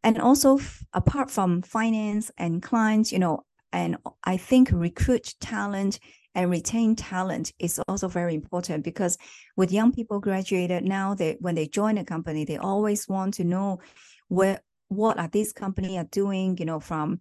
And 0.03 0.19
also, 0.19 0.57
f- 0.57 0.83
apart 0.91 1.31
from 1.31 1.61
finance 1.61 2.31
and 2.37 2.61
clients, 2.61 3.13
you 3.13 3.19
know, 3.19 3.45
and 3.71 3.97
I 4.23 4.37
think 4.37 4.69
recruit 4.71 5.35
talent 5.39 5.99
and 6.35 6.51
retain 6.51 6.95
talent 6.95 7.51
is 7.57 7.79
also 7.87 8.07
very 8.07 8.35
important 8.35 8.83
because 8.83 9.17
with 9.55 9.71
young 9.71 9.91
people 9.91 10.19
graduated 10.19 10.83
now, 10.83 11.15
they 11.15 11.37
when 11.39 11.55
they 11.55 11.67
join 11.67 11.97
a 11.97 12.05
company, 12.05 12.45
they 12.45 12.57
always 12.57 13.07
want 13.07 13.33
to 13.35 13.43
know 13.43 13.79
where 14.27 14.61
what 14.89 15.17
are 15.19 15.27
these 15.27 15.51
company 15.51 15.97
are 15.97 16.05
doing, 16.05 16.57
you 16.57 16.65
know, 16.65 16.79
from 16.79 17.19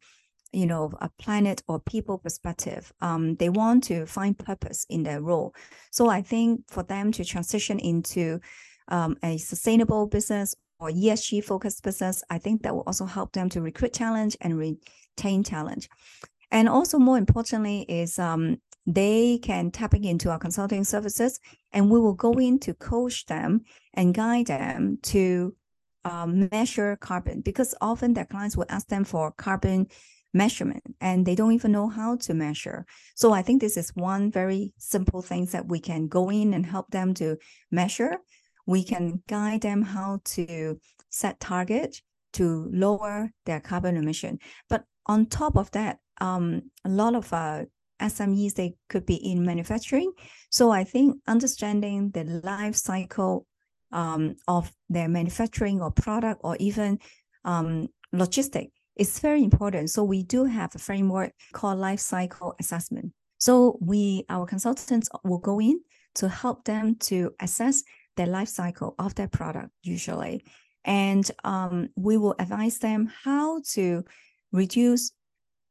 you 0.52 0.66
know 0.66 0.92
a 1.00 1.10
planet 1.18 1.62
or 1.66 1.80
people 1.80 2.18
perspective. 2.18 2.92
Um, 3.00 3.36
they 3.36 3.48
want 3.48 3.84
to 3.84 4.06
find 4.06 4.38
purpose 4.38 4.86
in 4.88 5.02
their 5.02 5.20
role. 5.20 5.54
So 5.90 6.08
i 6.08 6.22
think 6.22 6.62
for 6.68 6.82
them 6.82 7.12
to 7.12 7.24
transition 7.24 7.78
into 7.78 8.40
um, 8.88 9.16
a 9.22 9.38
sustainable 9.38 10.06
business 10.06 10.54
or 10.78 10.90
esg 10.90 11.42
focused 11.44 11.82
business 11.82 12.22
i 12.30 12.38
think 12.38 12.62
that 12.62 12.74
will 12.74 12.84
also 12.86 13.06
help 13.06 13.32
them 13.32 13.48
to 13.48 13.60
recruit 13.60 13.92
talent 13.92 14.36
and 14.40 14.58
retain 14.58 15.42
talent 15.42 15.88
and 16.56 16.70
also 16.70 16.98
more 16.98 17.18
importantly 17.18 17.84
is 17.86 18.18
um, 18.18 18.56
they 18.86 19.38
can 19.42 19.70
tapping 19.70 20.04
into 20.04 20.30
our 20.30 20.38
consulting 20.38 20.84
services 20.84 21.38
and 21.70 21.90
we 21.90 22.00
will 22.00 22.14
go 22.14 22.32
in 22.32 22.58
to 22.60 22.72
coach 22.72 23.26
them 23.26 23.60
and 23.92 24.14
guide 24.14 24.46
them 24.46 24.98
to 25.02 25.54
um, 26.06 26.48
measure 26.50 26.96
carbon 26.96 27.42
because 27.42 27.74
often 27.82 28.14
their 28.14 28.24
clients 28.24 28.56
will 28.56 28.64
ask 28.70 28.88
them 28.88 29.04
for 29.04 29.32
carbon 29.32 29.86
measurement 30.32 30.82
and 30.98 31.26
they 31.26 31.34
don't 31.34 31.52
even 31.52 31.72
know 31.72 31.90
how 31.90 32.16
to 32.16 32.32
measure. 32.32 32.86
So 33.14 33.32
I 33.34 33.42
think 33.42 33.60
this 33.60 33.76
is 33.76 33.94
one 33.94 34.30
very 34.30 34.72
simple 34.78 35.20
thing 35.20 35.44
that 35.52 35.68
we 35.68 35.78
can 35.78 36.08
go 36.08 36.30
in 36.30 36.54
and 36.54 36.64
help 36.64 36.90
them 36.90 37.12
to 37.14 37.36
measure. 37.70 38.16
We 38.66 38.82
can 38.82 39.22
guide 39.28 39.60
them 39.60 39.82
how 39.82 40.20
to 40.36 40.80
set 41.10 41.38
target 41.38 42.00
to 42.32 42.70
lower 42.72 43.32
their 43.44 43.60
carbon 43.60 43.98
emission. 43.98 44.38
But 44.70 44.84
on 45.04 45.26
top 45.26 45.56
of 45.56 45.70
that, 45.72 45.98
um, 46.20 46.70
a 46.84 46.88
lot 46.88 47.14
of 47.14 47.32
uh, 47.32 47.64
SMEs 48.00 48.54
they 48.54 48.74
could 48.88 49.06
be 49.06 49.16
in 49.16 49.44
manufacturing. 49.44 50.12
So 50.50 50.70
I 50.70 50.84
think 50.84 51.16
understanding 51.26 52.10
the 52.10 52.24
life 52.24 52.76
cycle 52.76 53.46
um, 53.92 54.36
of 54.48 54.72
their 54.88 55.08
manufacturing 55.08 55.80
or 55.80 55.90
product 55.90 56.40
or 56.44 56.56
even 56.58 56.98
um, 57.44 57.88
logistic 58.14 58.70
is 58.96 59.18
very 59.18 59.42
important. 59.42 59.90
So 59.90 60.02
we 60.04 60.22
do 60.22 60.44
have 60.44 60.74
a 60.74 60.78
framework 60.78 61.32
called 61.52 61.78
life 61.78 62.00
cycle 62.00 62.54
assessment. 62.58 63.12
So 63.38 63.78
we 63.80 64.24
our 64.28 64.46
consultants 64.46 65.08
will 65.24 65.38
go 65.38 65.60
in 65.60 65.80
to 66.16 66.28
help 66.28 66.64
them 66.64 66.96
to 66.96 67.32
assess 67.40 67.82
the 68.16 68.26
life 68.26 68.48
cycle 68.48 68.94
of 68.98 69.14
their 69.14 69.28
product 69.28 69.70
usually. 69.82 70.44
And 70.84 71.28
um, 71.44 71.88
we 71.96 72.16
will 72.16 72.34
advise 72.38 72.78
them 72.78 73.12
how 73.24 73.60
to 73.72 74.04
reduce 74.52 75.12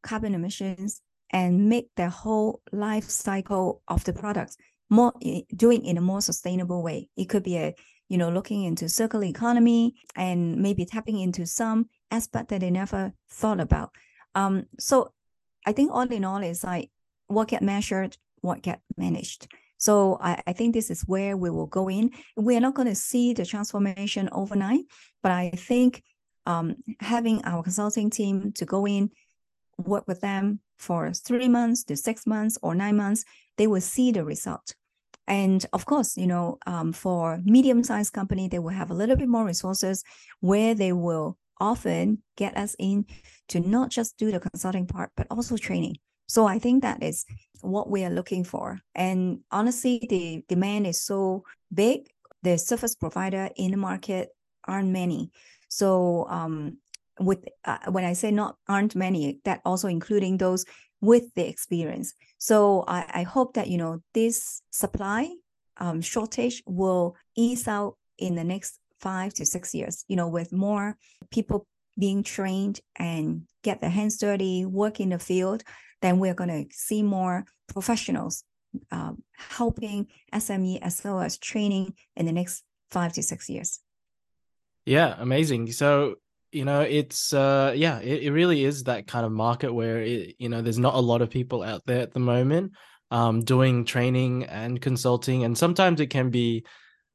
carbon 0.06 0.34
emissions 0.34 1.02
and 1.32 1.68
make 1.68 1.89
the 1.96 2.10
whole 2.10 2.62
life 2.72 3.10
cycle 3.10 3.82
of 3.88 4.04
the 4.06 4.13
products 4.13 4.56
more 4.89 5.13
doing 5.56 5.84
in 5.84 5.98
a 5.98 6.02
more 6.02 6.22
sustainable 6.22 6.82
way. 6.84 7.10
It 7.18 7.26
could 7.26 7.44
be 7.44 7.58
a 7.58 7.74
you 8.08 8.18
know 8.18 8.30
looking 8.30 8.63
into 8.63 8.88
circular 8.88 9.26
economy 9.26 9.96
and 10.15 10.58
maybe 10.58 10.86
tapping 10.86 11.20
into 11.20 11.46
some 11.46 11.89
aspect 12.12 12.50
that 12.50 12.62
they 12.62 12.70
never 12.70 13.13
thought 13.30 13.60
about. 13.60 13.89
Um, 14.36 14.65
so 14.80 15.12
I 15.65 15.72
think 15.74 15.91
all 15.91 16.04
in 16.04 16.24
all 16.24 16.44
is 16.44 16.63
like 16.63 16.91
what 17.28 17.48
get 17.48 17.63
measured, 17.63 18.18
what 18.41 18.62
get 18.62 18.82
managed. 18.96 19.48
So 19.78 20.18
I, 20.22 20.41
I 20.48 20.54
think 20.54 20.74
this 20.74 20.89
is 20.89 21.02
where 21.02 21.36
we 21.36 21.50
will 21.50 21.65
go 21.65 21.89
in. 21.89 22.12
We 22.38 22.56
are 22.56 22.62
not 22.62 22.76
going 22.76 22.88
to 22.88 22.96
see 22.96 23.34
the 23.34 23.46
transformation 23.46 24.30
overnight, 24.32 24.86
but 25.22 25.32
I 25.32 25.50
think 25.50 26.04
um, 26.46 26.76
having 27.00 27.44
our 27.44 27.63
consulting 27.63 28.10
team 28.10 28.52
to 28.54 28.65
go 28.65 28.86
in 28.86 29.10
work 29.77 30.07
with 30.07 30.21
them 30.21 30.59
for 30.77 31.11
three 31.13 31.47
months 31.47 31.83
to 31.85 31.95
six 31.95 32.25
months 32.27 32.57
or 32.61 32.75
nine 32.75 32.97
months, 32.97 33.23
they 33.57 33.67
will 33.67 33.81
see 33.81 34.11
the 34.11 34.23
result. 34.23 34.75
And 35.27 35.65
of 35.73 35.85
course, 35.85 36.17
you 36.17 36.27
know, 36.27 36.59
um, 36.67 36.93
for 36.93 37.39
medium-sized 37.43 38.13
company, 38.13 38.47
they 38.47 38.59
will 38.59 38.69
have 38.69 38.91
a 38.91 38.93
little 38.93 39.15
bit 39.15 39.27
more 39.27 39.45
resources 39.45 40.03
where 40.39 40.75
they 40.75 40.93
will 40.93 41.38
often 41.59 42.21
get 42.38 42.55
us 42.57 42.75
in 42.77 43.05
to 43.47 43.59
not 43.59 43.89
just 43.89 44.17
do 44.17 44.31
the 44.31 44.39
consulting 44.39 44.85
part, 44.85 45.11
but 45.15 45.27
also 45.31 45.57
training. 45.57 45.95
So 46.27 46.45
I 46.45 46.59
think 46.59 46.81
that 46.81 47.01
is 47.01 47.25
what 47.61 47.89
we 47.89 48.03
are 48.03 48.09
looking 48.09 48.43
for. 48.43 48.79
And 48.93 49.39
honestly, 49.51 50.05
the 50.09 50.43
demand 50.47 50.88
is 50.88 51.01
so 51.01 51.43
big. 51.73 52.07
The 52.43 52.57
service 52.57 52.95
provider 52.95 53.49
in 53.55 53.71
the 53.71 53.77
market 53.77 54.29
aren't 54.67 54.89
many. 54.89 55.31
So 55.69 56.27
um, 56.29 56.77
with 57.19 57.45
uh, 57.63 57.78
when 57.89 58.04
I 58.04 58.13
say 58.13 58.32
not 58.32 58.58
aren't 58.67 58.95
many, 58.95 59.39
that 59.45 59.62
also 59.65 59.88
including 59.88 60.38
those 60.38 60.65
with 61.01 61.34
the 61.36 61.47
experience. 61.47 62.13
So 62.38 62.84
I, 62.88 63.06
I 63.13 63.23
hope 63.23 63.54
that, 63.54 63.67
you 63.67 63.78
know, 63.78 64.01
this 64.13 64.62
supply 64.71 65.30
um, 65.78 66.01
shortage 66.01 66.63
will 66.65 67.15
ease 67.36 67.67
out 67.67 67.97
in 68.17 68.36
the 68.36 68.43
next 68.43 68.80
five 68.99 69.34
to 69.36 69.45
six 69.45 69.73
years, 69.73 70.06
you 70.08 70.15
know, 70.15 70.28
with 70.28 70.51
more 70.51 70.97
people 71.32 71.67
being 71.97 72.23
trained 72.23 72.80
and 72.97 73.43
get 73.63 73.82
their 73.82 73.89
hands 73.89 74.17
dirty, 74.17 74.65
work 74.65 74.99
in 74.99 75.10
the 75.10 75.19
field, 75.19 75.63
then 76.01 76.19
we're 76.19 76.34
going 76.34 76.49
to 76.49 76.65
see 76.75 77.04
more 77.04 77.45
professionals 77.67 78.43
uh, 78.91 79.13
helping 79.38 80.08
SME 80.34 80.80
as 80.82 81.01
well 81.04 81.21
as 81.21 81.38
training 81.38 81.93
in 82.15 82.25
the 82.25 82.32
next 82.32 82.63
five 82.91 83.13
to 83.13 83.23
six 83.23 83.49
years. 83.49 83.80
Yeah, 84.86 85.15
amazing. 85.17 85.71
So 85.71 86.15
you 86.51 86.65
know 86.65 86.81
it's 86.81 87.34
uh 87.34 87.73
yeah 87.75 87.99
it, 87.99 88.23
it 88.23 88.31
really 88.31 88.63
is 88.63 88.84
that 88.84 89.08
kind 89.08 89.25
of 89.25 89.31
market 89.31 89.73
where 89.73 90.01
it, 90.01 90.36
you 90.39 90.49
know 90.49 90.62
there's 90.62 90.79
not 90.79 90.95
a 90.95 90.99
lot 90.99 91.21
of 91.21 91.29
people 91.29 91.63
out 91.63 91.81
there 91.86 92.01
at 92.01 92.13
the 92.13 92.19
moment 92.19 92.71
um 93.12 93.41
doing 93.41 93.86
training 93.86 94.43
and 94.45 94.81
consulting 94.81 95.43
and 95.43 95.58
sometimes 95.58 95.99
it 95.99 96.08
can 96.08 96.29
be 96.29 96.65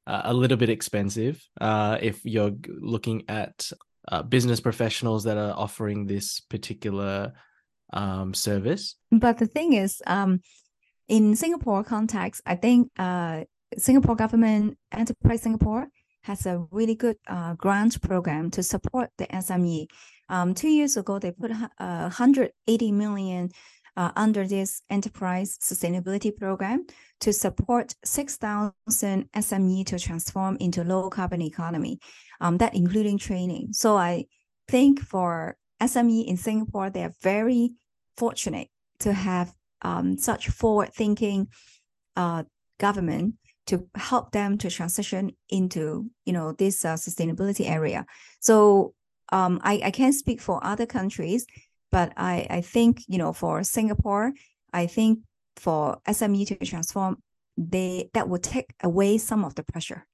uh, 0.06 0.22
a 0.24 0.34
little 0.34 0.56
bit 0.56 0.70
expensive 0.70 1.42
uh 1.60 1.98
if 2.00 2.24
you're 2.24 2.52
looking 2.66 3.24
at 3.28 3.70
uh, 4.08 4.22
business 4.22 4.60
professionals 4.60 5.24
that 5.24 5.36
are 5.36 5.52
offering 5.52 6.06
this 6.06 6.40
particular 6.40 7.32
um 7.92 8.32
service. 8.32 8.96
But 9.12 9.38
the 9.38 9.46
thing 9.46 9.74
is 9.74 10.00
um 10.06 10.40
in 11.10 11.34
singapore 11.34 11.82
context 11.82 12.40
i 12.46 12.54
think 12.54 12.88
uh 12.98 13.42
singapore 13.76 14.14
government 14.14 14.78
enterprise 14.92 15.42
singapore 15.42 15.88
has 16.22 16.46
a 16.46 16.64
really 16.70 16.94
good 16.94 17.16
uh, 17.26 17.54
grant 17.54 18.00
program 18.02 18.50
to 18.52 18.62
support 18.62 19.10
the 19.18 19.26
SME. 19.26 19.86
Um, 20.28 20.54
two 20.54 20.68
years 20.68 20.96
ago, 20.96 21.18
they 21.18 21.32
put 21.32 21.50
uh, 21.50 21.66
180 21.78 22.92
million 22.92 23.50
uh, 23.96 24.12
under 24.16 24.46
this 24.46 24.82
enterprise 24.90 25.58
sustainability 25.58 26.34
program 26.34 26.86
to 27.20 27.32
support 27.32 27.94
6,000 28.04 28.72
SME 29.32 29.86
to 29.86 29.98
transform 29.98 30.56
into 30.60 30.84
low 30.84 31.10
carbon 31.10 31.42
economy. 31.42 31.98
Um, 32.40 32.56
that 32.58 32.74
including 32.74 33.18
training. 33.18 33.72
So 33.72 33.96
I 33.96 34.24
think 34.66 35.00
for 35.00 35.56
SME 35.82 36.26
in 36.26 36.38
Singapore, 36.38 36.88
they 36.88 37.04
are 37.04 37.12
very 37.22 37.72
fortunate 38.16 38.68
to 39.00 39.12
have 39.12 39.52
um, 39.82 40.16
such 40.16 40.48
forward 40.48 40.94
thinking 40.94 41.48
uh, 42.16 42.44
government 42.78 43.34
to 43.70 43.88
help 43.94 44.32
them 44.32 44.58
to 44.58 44.68
transition 44.70 45.32
into 45.48 46.10
you 46.26 46.32
know 46.32 46.52
this 46.52 46.84
uh, 46.84 46.94
sustainability 46.94 47.68
area. 47.68 48.04
So 48.40 48.94
um, 49.32 49.60
I, 49.62 49.80
I 49.84 49.90
can't 49.90 50.14
speak 50.14 50.40
for 50.40 50.58
other 50.62 50.86
countries 50.86 51.46
but 51.90 52.12
I, 52.16 52.46
I 52.50 52.60
think 52.60 53.02
you 53.08 53.18
know 53.18 53.32
for 53.32 53.62
singapore 53.64 54.32
i 54.72 54.86
think 54.86 55.20
for 55.56 55.98
sme 56.06 56.46
to 56.46 56.56
transform 56.56 57.18
they 57.56 58.10
that 58.14 58.28
would 58.28 58.42
take 58.42 58.72
away 58.82 59.18
some 59.18 59.44
of 59.44 59.54
the 59.54 59.62
pressure. 59.62 60.06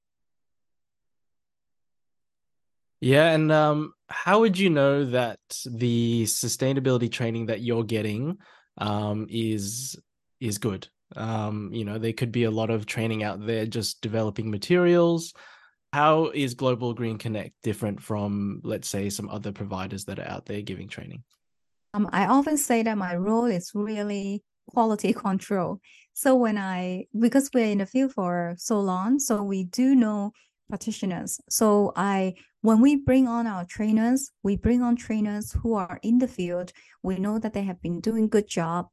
Yeah 2.99 3.31
and 3.31 3.51
um, 3.51 3.93
how 4.09 4.39
would 4.39 4.57
you 4.57 4.69
know 4.69 5.05
that 5.05 5.39
the 5.65 6.23
sustainability 6.25 7.11
training 7.11 7.45
that 7.45 7.61
you're 7.61 7.83
getting 7.83 8.39
um, 8.79 9.27
is 9.29 9.95
is 10.39 10.57
good 10.57 10.87
um, 11.15 11.69
you 11.71 11.85
know, 11.85 11.97
there 11.97 12.13
could 12.13 12.31
be 12.31 12.43
a 12.43 12.51
lot 12.51 12.69
of 12.69 12.85
training 12.85 13.23
out 13.23 13.45
there 13.45 13.65
just 13.65 14.01
developing 14.01 14.51
materials. 14.51 15.33
How 15.93 16.31
is 16.33 16.53
Global 16.53 16.93
Green 16.93 17.17
Connect 17.17 17.53
different 17.63 18.01
from, 18.01 18.61
let's 18.63 18.89
say, 18.89 19.09
some 19.09 19.29
other 19.29 19.51
providers 19.51 20.05
that 20.05 20.19
are 20.19 20.27
out 20.27 20.45
there 20.45 20.61
giving 20.61 20.89
training? 20.89 21.23
Um, 21.93 22.09
I 22.11 22.27
often 22.27 22.57
say 22.57 22.83
that 22.83 22.97
my 22.97 23.15
role 23.15 23.45
is 23.45 23.71
really 23.73 24.43
quality 24.67 25.13
control. 25.25 25.79
So 26.13 26.35
when 26.35 26.57
I, 26.57 27.05
because 27.17 27.49
we're 27.53 27.71
in 27.71 27.77
the 27.77 27.85
field 27.85 28.13
for 28.13 28.55
so 28.57 28.79
long, 28.79 29.19
so 29.19 29.41
we 29.43 29.63
do 29.63 29.95
know 29.95 30.33
practitioners. 30.67 31.39
So 31.49 31.93
I, 31.95 32.33
when 32.61 32.81
we 32.81 32.97
bring 32.97 33.27
on 33.27 33.47
our 33.47 33.63
trainers, 33.63 34.31
we 34.43 34.57
bring 34.57 34.81
on 34.81 34.97
trainers 34.97 35.53
who 35.53 35.75
are 35.75 35.99
in 36.03 36.17
the 36.17 36.27
field. 36.27 36.73
We 37.01 37.17
know 37.17 37.39
that 37.39 37.53
they 37.53 37.63
have 37.63 37.81
been 37.81 38.01
doing 38.01 38.27
good 38.27 38.47
job 38.47 38.87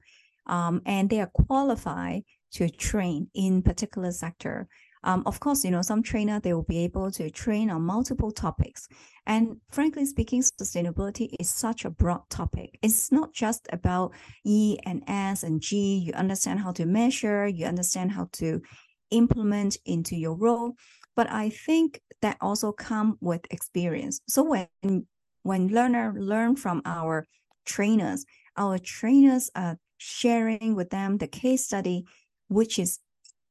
um, 0.47 0.81
and 0.87 1.09
they 1.09 1.21
are 1.21 1.31
qualified 1.33 2.23
to 2.53 2.69
train 2.69 3.29
in 3.35 3.63
particular 3.63 4.13
sector. 4.13 4.69
Um, 5.03 5.23
of 5.27 5.39
course, 5.39 5.65
you 5.65 5.71
know, 5.71 5.83
some 5.83 6.03
trainer, 6.03 6.41
they 6.41 6.55
will 6.55 6.63
be 6.63 6.79
able 6.79 7.11
to 7.13 7.31
train 7.31 7.69
on 7.69 7.83
multiple 7.83 8.31
topics. 8.33 8.89
And 9.27 9.61
frankly 9.71 10.07
speaking, 10.07 10.43
sustainability 10.43 11.35
is 11.39 11.51
such 11.51 11.85
a 11.85 11.91
broad 11.91 12.23
topic. 12.31 12.79
It's 12.83 13.13
not 13.13 13.35
just 13.35 13.69
about 13.71 14.13
E 14.45 14.79
and 14.87 15.03
S 15.07 15.43
and 15.43 15.61
G. 15.61 15.99
You 15.99 16.15
understand 16.15 16.61
how 16.61 16.73
to 16.73 16.87
measure, 16.87 17.47
you 17.47 17.67
understand 17.67 18.13
how 18.13 18.29
to 18.33 18.63
implement 19.11 19.77
into 19.85 20.17
your 20.17 20.37
role. 20.37 20.75
But 21.17 21.31
I 21.31 21.51
think 21.51 22.01
that 22.23 22.39
also 22.41 22.73
come 22.73 23.19
with 23.21 23.43
experience. 23.51 24.21
So 24.27 24.43
when 24.43 25.07
when 25.43 25.69
learner 25.69 26.15
learn 26.17 26.57
from 26.57 26.81
our 26.87 27.27
trainers, 27.67 28.25
our 28.57 28.79
trainers 28.79 29.51
are 29.55 29.79
sharing 30.05 30.75
with 30.75 30.91
them 30.91 31.17
the 31.17 31.27
case 31.27 31.65
study, 31.65 32.05
which 32.49 32.79
is 32.79 32.99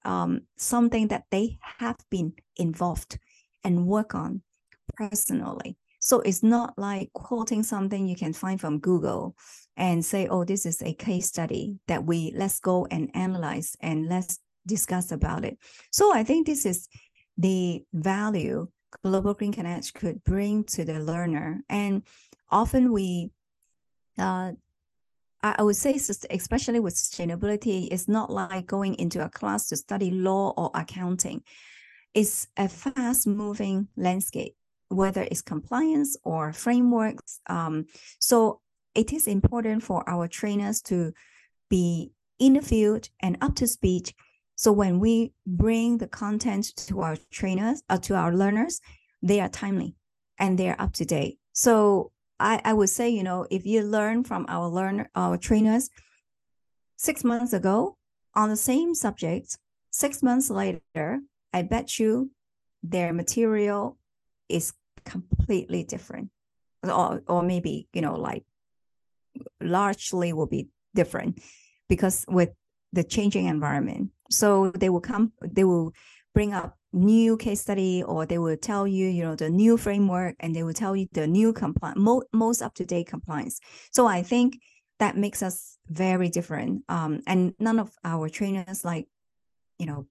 um, 0.06 0.42
something 0.56 1.08
that 1.08 1.26
they 1.32 1.58
have 1.80 1.98
been 2.12 2.34
involved 2.58 3.18
and 3.64 3.88
work 3.88 4.14
on 4.14 4.42
personally. 4.96 5.78
So 6.00 6.20
it's 6.20 6.44
not 6.44 6.78
like 6.78 7.12
quoting 7.14 7.64
something 7.64 8.08
you 8.08 8.16
can 8.16 8.34
find 8.34 8.60
from 8.60 8.80
Google 8.80 9.36
and 9.78 10.04
say, 10.06 10.28
oh, 10.28 10.44
this 10.44 10.66
is 10.66 10.82
a 10.82 10.94
case 10.94 11.28
study 11.28 11.80
that 11.88 12.06
we 12.06 12.34
let's 12.36 12.60
go 12.60 12.86
and 12.92 13.10
analyze 13.16 13.76
and 13.80 14.08
let's 14.08 14.40
discuss 14.68 15.12
about 15.12 15.46
it. 15.46 15.58
So 15.92 16.14
I 16.14 16.24
think 16.24 16.46
this 16.46 16.66
is 16.66 16.88
the 17.38 17.84
value 17.94 18.68
Global 19.04 19.34
Green 19.34 19.54
Connect 19.54 19.94
could 19.96 20.24
bring 20.24 20.66
to 20.66 20.86
the 20.86 21.00
learner. 21.00 21.64
And 21.70 22.04
often 22.52 22.92
we 22.92 23.32
uh, 24.18 24.52
I 25.44 25.62
would 25.62 25.76
say, 25.76 26.00
especially 26.30 26.80
with 26.80 26.96
sustainability, 26.96 27.90
it's 27.92 28.08
not 28.08 28.32
like 28.32 28.66
going 28.66 28.96
into 28.96 29.24
a 29.24 29.30
class 29.30 29.68
to 29.68 29.76
study 29.76 30.10
law 30.10 30.54
or 30.56 30.72
accounting. 30.74 31.44
It's 32.14 32.48
a 32.56 32.70
fast 32.70 33.28
moving 33.28 33.90
landscape, 33.98 34.56
whether 34.88 35.24
it's 35.24 35.42
compliance 35.42 36.16
or 36.24 36.54
frameworks. 36.54 37.42
Um, 37.48 37.88
so 38.20 38.62
it 38.96 39.12
is 39.12 39.28
important 39.28 39.84
for 39.84 40.08
our 40.10 40.30
trainers 40.30 40.82
to 40.84 41.12
be 41.70 42.14
in 42.40 42.54
the 42.54 42.62
field 42.62 43.10
and 43.20 43.38
up 43.42 43.56
to 43.56 43.68
speed. 43.68 44.14
So 44.56 44.72
when 44.72 45.00
we 45.00 45.34
bring 45.46 45.98
the 45.98 46.08
content 46.08 46.74
to 46.88 47.02
our 47.02 47.18
trainers, 47.32 47.84
uh, 47.90 47.98
to 47.98 48.16
our 48.16 48.34
learners, 48.34 48.80
they 49.22 49.42
are 49.42 49.50
timely 49.50 49.98
and 50.40 50.58
they 50.58 50.70
are 50.70 50.80
up 50.80 50.94
to 50.94 51.06
date. 51.06 51.40
So 51.52 52.13
I, 52.44 52.60
I 52.66 52.74
would 52.74 52.90
say, 52.90 53.10
you 53.10 53.24
know, 53.24 53.48
if 53.50 53.66
you 53.66 53.84
learn 53.84 54.26
from 54.26 54.46
our 54.50 54.68
learner, 54.68 55.10
our 55.16 55.38
trainers 55.38 55.90
six 56.98 57.24
months 57.24 57.54
ago 57.54 57.98
on 58.36 58.50
the 58.50 58.58
same 58.58 58.94
subject, 58.94 59.58
six 59.92 60.22
months 60.22 60.50
later, 60.50 61.22
I 61.54 61.62
bet 61.62 61.98
you 62.00 62.32
their 62.84 63.14
material 63.14 63.98
is 64.50 64.74
completely 65.06 65.86
different. 65.86 66.32
Or, 66.84 67.24
or 67.28 67.44
maybe, 67.44 67.88
you 67.94 68.02
know, 68.02 68.16
like 68.16 68.44
largely 69.62 70.34
will 70.34 70.48
be 70.48 70.68
different 70.94 71.42
because 71.88 72.26
with 72.28 72.50
the 72.92 73.06
changing 73.06 73.46
environment. 73.46 74.10
So 74.30 74.72
they 74.72 74.90
will 74.90 75.00
come, 75.00 75.32
they 75.42 75.64
will 75.64 75.94
bring 76.34 76.54
up 76.54 76.78
new 76.92 77.38
case 77.38 77.62
study 77.62 78.04
or 78.04 78.26
they 78.26 78.38
will 78.38 78.58
tell 78.58 78.88
you 78.88 79.08
you 79.08 79.24
know 79.24 79.36
the 79.36 79.50
new 79.50 79.78
framework 79.78 80.36
and 80.40 80.56
they 80.56 80.64
will 80.64 80.74
tell 80.74 80.96
you 80.96 81.08
the 81.14 81.26
new 81.26 81.52
compliance 81.52 81.98
mo- 81.98 82.24
most 82.32 82.62
up-to-date 82.62 83.08
compliance. 83.08 83.60
So 83.92 84.06
i 84.08 84.22
think 84.22 84.60
that 85.00 85.18
makes 85.18 85.44
us 85.44 85.78
very 85.90 86.30
different. 86.30 86.84
Um, 86.88 87.22
and 87.28 87.54
none 87.60 87.80
of 87.80 87.92
our 88.04 88.30
trainers 88.30 88.86
like 88.86 89.08
you 89.78 89.86
know 89.86 90.08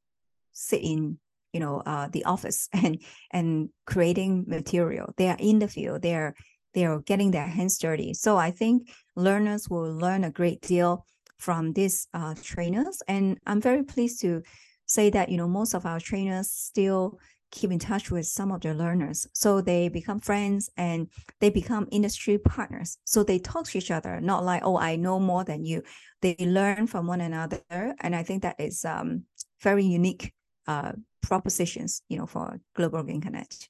sit 0.53 0.83
in 0.83 1.19
you 1.53 1.61
know 1.61 1.83
uh, 1.87 2.09
the 2.09 2.25
office 2.25 2.69
and 2.73 3.03
and 3.31 3.71
creating 3.87 4.45
material. 4.47 5.15
They 5.17 5.29
are 5.29 5.37
in 5.39 5.59
the 5.59 5.69
field. 5.69 6.03
They're 6.03 6.35
they're 6.75 7.01
getting 7.01 7.31
their 7.31 7.47
hands 7.47 7.79
dirty. 7.79 8.15
So 8.15 8.37
i 8.37 8.51
think 8.51 8.91
learners 9.17 9.69
will 9.69 9.93
learn 9.93 10.25
a 10.25 10.31
great 10.31 10.61
deal 10.63 11.07
from 11.39 11.73
these 11.73 12.09
uh, 12.15 12.35
trainers. 12.43 13.03
And 13.09 13.39
i'm 13.47 13.61
very 13.61 13.85
pleased 13.85 14.21
to 14.23 14.43
say 14.93 15.09
that 15.11 15.29
you 15.31 15.39
know 15.39 15.49
most 15.49 15.73
of 15.75 15.87
our 15.87 16.01
trainers 16.01 16.51
still 16.51 17.19
keep 17.51 17.71
in 17.71 17.79
touch 17.79 18.11
with 18.11 18.27
some 18.27 18.51
of 18.51 18.63
their 18.63 18.75
learners. 18.75 19.27
So 19.35 19.61
they 19.61 19.89
become 19.89 20.21
friends 20.21 20.71
and 20.77 21.09
they 21.39 21.51
become 21.51 21.87
industry 21.91 22.39
partners. 22.39 22.97
So 23.05 23.23
they 23.23 23.39
talk 23.39 23.67
to 23.67 23.79
each 23.79 23.91
other 23.91 24.21
not 24.21 24.45
like 24.45 24.63
oh 24.65 24.79
i 24.79 24.97
know 24.97 25.19
more 25.21 25.45
than 25.45 25.65
you. 25.65 25.83
They 26.23 26.37
learn 26.39 26.87
from 26.87 27.07
one 27.07 27.21
another 27.21 27.61
and 28.01 28.15
i 28.15 28.23
think 28.23 28.43
that 28.43 28.57
is 28.59 28.85
um, 28.85 29.25
very 29.61 29.85
unique 29.85 30.33
uh, 30.67 30.93
propositions 31.21 32.03
you 32.09 32.17
know 32.19 32.27
for 32.27 32.61
global 32.77 33.03
green 33.03 33.21
connect. 33.21 33.69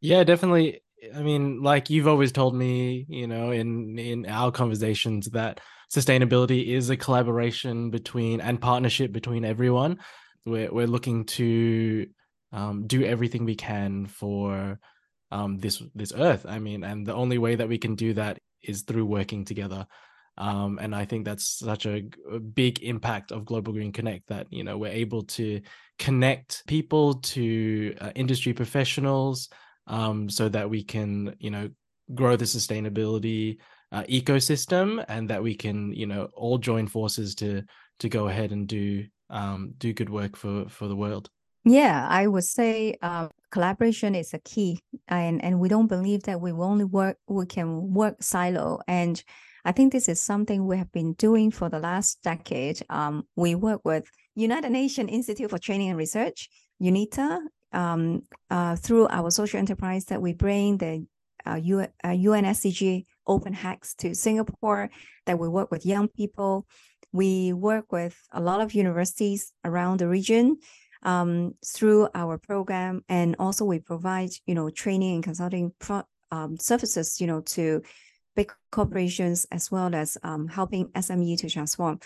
Yeah 0.00 0.24
definitely. 0.24 0.82
I 1.16 1.22
mean, 1.22 1.62
like 1.62 1.90
you've 1.90 2.06
always 2.06 2.30
told 2.30 2.54
me, 2.54 3.06
you 3.08 3.26
know, 3.26 3.50
in 3.50 3.98
in 3.98 4.26
our 4.26 4.52
conversations 4.52 5.26
that 5.30 5.60
sustainability 5.92 6.68
is 6.68 6.88
a 6.90 6.96
collaboration 6.96 7.90
between 7.90 8.40
and 8.40 8.60
partnership 8.60 9.12
between 9.12 9.44
everyone. 9.44 9.98
We're 10.46 10.72
we're 10.72 10.86
looking 10.86 11.24
to 11.24 12.06
um, 12.52 12.86
do 12.86 13.04
everything 13.04 13.44
we 13.44 13.56
can 13.56 14.06
for 14.06 14.78
um, 15.30 15.58
this 15.58 15.82
this 15.94 16.12
earth. 16.16 16.46
I 16.48 16.58
mean, 16.58 16.82
and 16.82 17.06
the 17.06 17.14
only 17.14 17.38
way 17.38 17.54
that 17.56 17.68
we 17.68 17.78
can 17.78 17.94
do 17.94 18.14
that 18.14 18.38
is 18.62 18.82
through 18.82 19.04
working 19.04 19.44
together. 19.44 19.86
Um, 20.38 20.78
and 20.80 20.94
I 20.94 21.04
think 21.04 21.26
that's 21.26 21.58
such 21.58 21.84
a, 21.84 22.04
a, 22.30 22.40
big 22.40 22.82
impact 22.82 23.32
of 23.32 23.44
Global 23.44 23.74
Green 23.74 23.92
Connect 23.92 24.28
that 24.28 24.46
you 24.50 24.64
know 24.64 24.78
we're 24.78 24.92
able 24.92 25.24
to 25.24 25.60
connect 25.98 26.66
people 26.66 27.14
to 27.16 27.94
uh, 28.00 28.12
industry 28.14 28.54
professionals 28.54 29.50
um, 29.86 30.30
so 30.30 30.48
that 30.48 30.70
we 30.70 30.84
can 30.84 31.36
you 31.38 31.50
know 31.50 31.68
grow 32.14 32.36
the 32.36 32.46
sustainability 32.46 33.58
uh, 33.92 34.02
ecosystem 34.04 35.04
and 35.08 35.28
that 35.28 35.42
we 35.42 35.54
can 35.54 35.92
you 35.92 36.06
know 36.06 36.28
all 36.34 36.58
join 36.58 36.86
forces 36.86 37.34
to 37.36 37.62
to 37.98 38.08
go 38.08 38.28
ahead 38.28 38.50
and 38.50 38.66
do 38.66 39.04
um, 39.30 39.74
do 39.78 39.92
good 39.92 40.10
work 40.10 40.36
for 40.36 40.68
for 40.68 40.88
the 40.88 40.96
world. 40.96 41.30
Yeah, 41.64 42.08
I 42.08 42.26
would 42.26 42.44
say 42.44 42.96
uh, 43.02 43.28
collaboration 43.50 44.14
is 44.14 44.34
a 44.34 44.38
key, 44.38 44.80
and 45.08 45.42
and 45.44 45.60
we 45.60 45.68
don't 45.68 45.86
believe 45.86 46.24
that 46.24 46.40
we 46.40 46.50
only 46.52 46.84
work 46.84 47.18
we 47.28 47.46
can 47.46 47.92
work 47.94 48.22
silo. 48.22 48.80
And 48.88 49.22
I 49.64 49.72
think 49.72 49.92
this 49.92 50.08
is 50.08 50.20
something 50.20 50.66
we 50.66 50.76
have 50.78 50.90
been 50.90 51.12
doing 51.12 51.52
for 51.52 51.68
the 51.68 51.78
last 51.78 52.22
decade. 52.22 52.82
Um, 52.90 53.28
we 53.36 53.54
work 53.54 53.82
with 53.84 54.10
United 54.34 54.70
Nations 54.70 55.10
Institute 55.12 55.50
for 55.50 55.58
Training 55.58 55.90
and 55.90 55.98
Research, 55.98 56.48
UNITAR, 56.82 57.38
um, 57.72 58.22
uh, 58.50 58.74
through 58.74 59.06
our 59.08 59.30
social 59.30 59.60
enterprise 59.60 60.06
that 60.06 60.20
we 60.20 60.32
bring 60.32 60.78
the 60.78 61.06
uh, 61.46 61.60
U, 61.62 61.80
uh, 61.80 61.86
UNSDG 62.04 63.04
Open 63.26 63.52
Hacks 63.52 63.94
to 63.96 64.14
Singapore. 64.14 64.90
That 65.26 65.38
we 65.38 65.48
work 65.48 65.70
with 65.70 65.86
young 65.86 66.08
people. 66.08 66.66
We 67.12 67.52
work 67.52 67.92
with 67.92 68.16
a 68.32 68.40
lot 68.40 68.60
of 68.60 68.74
universities 68.74 69.52
around 69.64 69.98
the 69.98 70.08
region 70.08 70.58
um, 71.02 71.54
through 71.64 72.08
our 72.14 72.38
program, 72.38 73.04
and 73.08 73.36
also 73.38 73.64
we 73.64 73.78
provide 73.78 74.30
you 74.46 74.54
know 74.54 74.70
training 74.70 75.14
and 75.14 75.24
consulting 75.24 75.72
pro- 75.78 76.08
um, 76.30 76.56
services 76.58 77.20
you 77.20 77.26
know 77.26 77.40
to 77.40 77.82
big 78.34 78.52
corporations 78.70 79.46
as 79.52 79.70
well 79.70 79.94
as 79.94 80.16
um, 80.22 80.48
helping 80.48 80.88
SME 80.88 81.38
to 81.38 81.50
transform. 81.50 82.00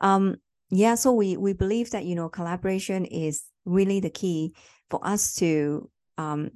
Um, 0.00 0.36
yeah, 0.70 0.94
so 0.96 1.12
we 1.12 1.36
we 1.36 1.52
believe 1.52 1.90
that 1.90 2.04
you 2.04 2.14
know 2.14 2.28
collaboration 2.28 3.04
is 3.04 3.44
really 3.64 4.00
the 4.00 4.10
key 4.10 4.54
for 4.90 5.00
us 5.06 5.34
to 5.36 5.90
um, 6.16 6.50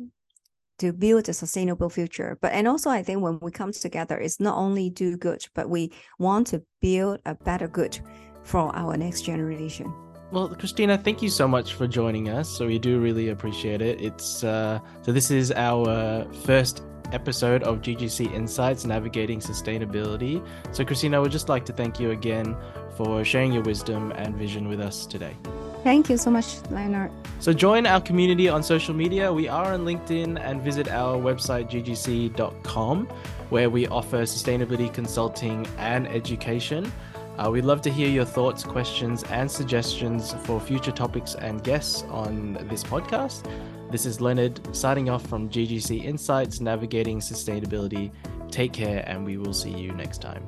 to 0.82 0.92
build 0.92 1.28
a 1.28 1.32
sustainable 1.32 1.88
future. 1.88 2.36
But 2.42 2.52
and 2.52 2.66
also 2.66 2.90
I 2.90 3.02
think 3.02 3.22
when 3.22 3.38
we 3.40 3.50
come 3.52 3.72
together, 3.72 4.18
it's 4.18 4.40
not 4.40 4.56
only 4.56 4.90
do 4.90 5.16
good, 5.16 5.46
but 5.54 5.70
we 5.70 5.92
want 6.18 6.48
to 6.48 6.62
build 6.80 7.20
a 7.24 7.34
better 7.34 7.68
good 7.68 8.00
for 8.42 8.74
our 8.74 8.96
next 8.96 9.22
generation. 9.22 9.92
Well, 10.32 10.48
Christina, 10.48 10.98
thank 10.98 11.22
you 11.22 11.28
so 11.28 11.46
much 11.46 11.74
for 11.74 11.86
joining 11.86 12.30
us. 12.30 12.48
So 12.48 12.66
we 12.66 12.78
do 12.78 12.98
really 12.98 13.28
appreciate 13.28 13.80
it. 13.80 14.00
It's 14.00 14.42
uh, 14.42 14.80
so 15.02 15.12
this 15.12 15.30
is 15.30 15.52
our 15.52 16.26
first 16.46 16.82
episode 17.12 17.62
of 17.62 17.82
GGC 17.82 18.32
Insights 18.32 18.84
Navigating 18.84 19.38
Sustainability. 19.38 20.44
So, 20.72 20.84
Christina, 20.84 21.18
I 21.18 21.20
would 21.20 21.32
just 21.32 21.48
like 21.48 21.64
to 21.66 21.72
thank 21.72 22.00
you 22.00 22.10
again 22.10 22.56
for 22.96 23.24
sharing 23.24 23.52
your 23.52 23.62
wisdom 23.62 24.12
and 24.16 24.34
vision 24.34 24.68
with 24.68 24.80
us 24.80 25.06
today. 25.06 25.36
Thank 25.82 26.08
you 26.08 26.16
so 26.16 26.30
much, 26.30 26.58
Leonard. 26.70 27.10
So, 27.40 27.52
join 27.52 27.86
our 27.86 28.00
community 28.00 28.48
on 28.48 28.62
social 28.62 28.94
media. 28.94 29.32
We 29.32 29.48
are 29.48 29.72
on 29.72 29.84
LinkedIn 29.84 30.40
and 30.40 30.62
visit 30.62 30.88
our 30.88 31.16
website, 31.16 31.70
ggc.com, 31.70 33.06
where 33.50 33.68
we 33.68 33.88
offer 33.88 34.22
sustainability 34.22 34.92
consulting 34.94 35.66
and 35.78 36.06
education. 36.06 36.90
Uh, 37.38 37.50
we'd 37.50 37.64
love 37.64 37.80
to 37.82 37.90
hear 37.90 38.08
your 38.08 38.24
thoughts, 38.24 38.62
questions, 38.62 39.24
and 39.24 39.50
suggestions 39.50 40.34
for 40.44 40.60
future 40.60 40.92
topics 40.92 41.34
and 41.34 41.64
guests 41.64 42.04
on 42.10 42.52
this 42.68 42.84
podcast. 42.84 43.50
This 43.90 44.06
is 44.06 44.20
Leonard 44.20 44.74
signing 44.74 45.10
off 45.10 45.26
from 45.26 45.48
GGC 45.48 46.04
Insights 46.04 46.60
Navigating 46.60 47.18
Sustainability. 47.18 48.12
Take 48.50 48.72
care, 48.72 49.02
and 49.06 49.24
we 49.24 49.36
will 49.36 49.54
see 49.54 49.70
you 49.70 49.92
next 49.92 50.22
time. 50.22 50.46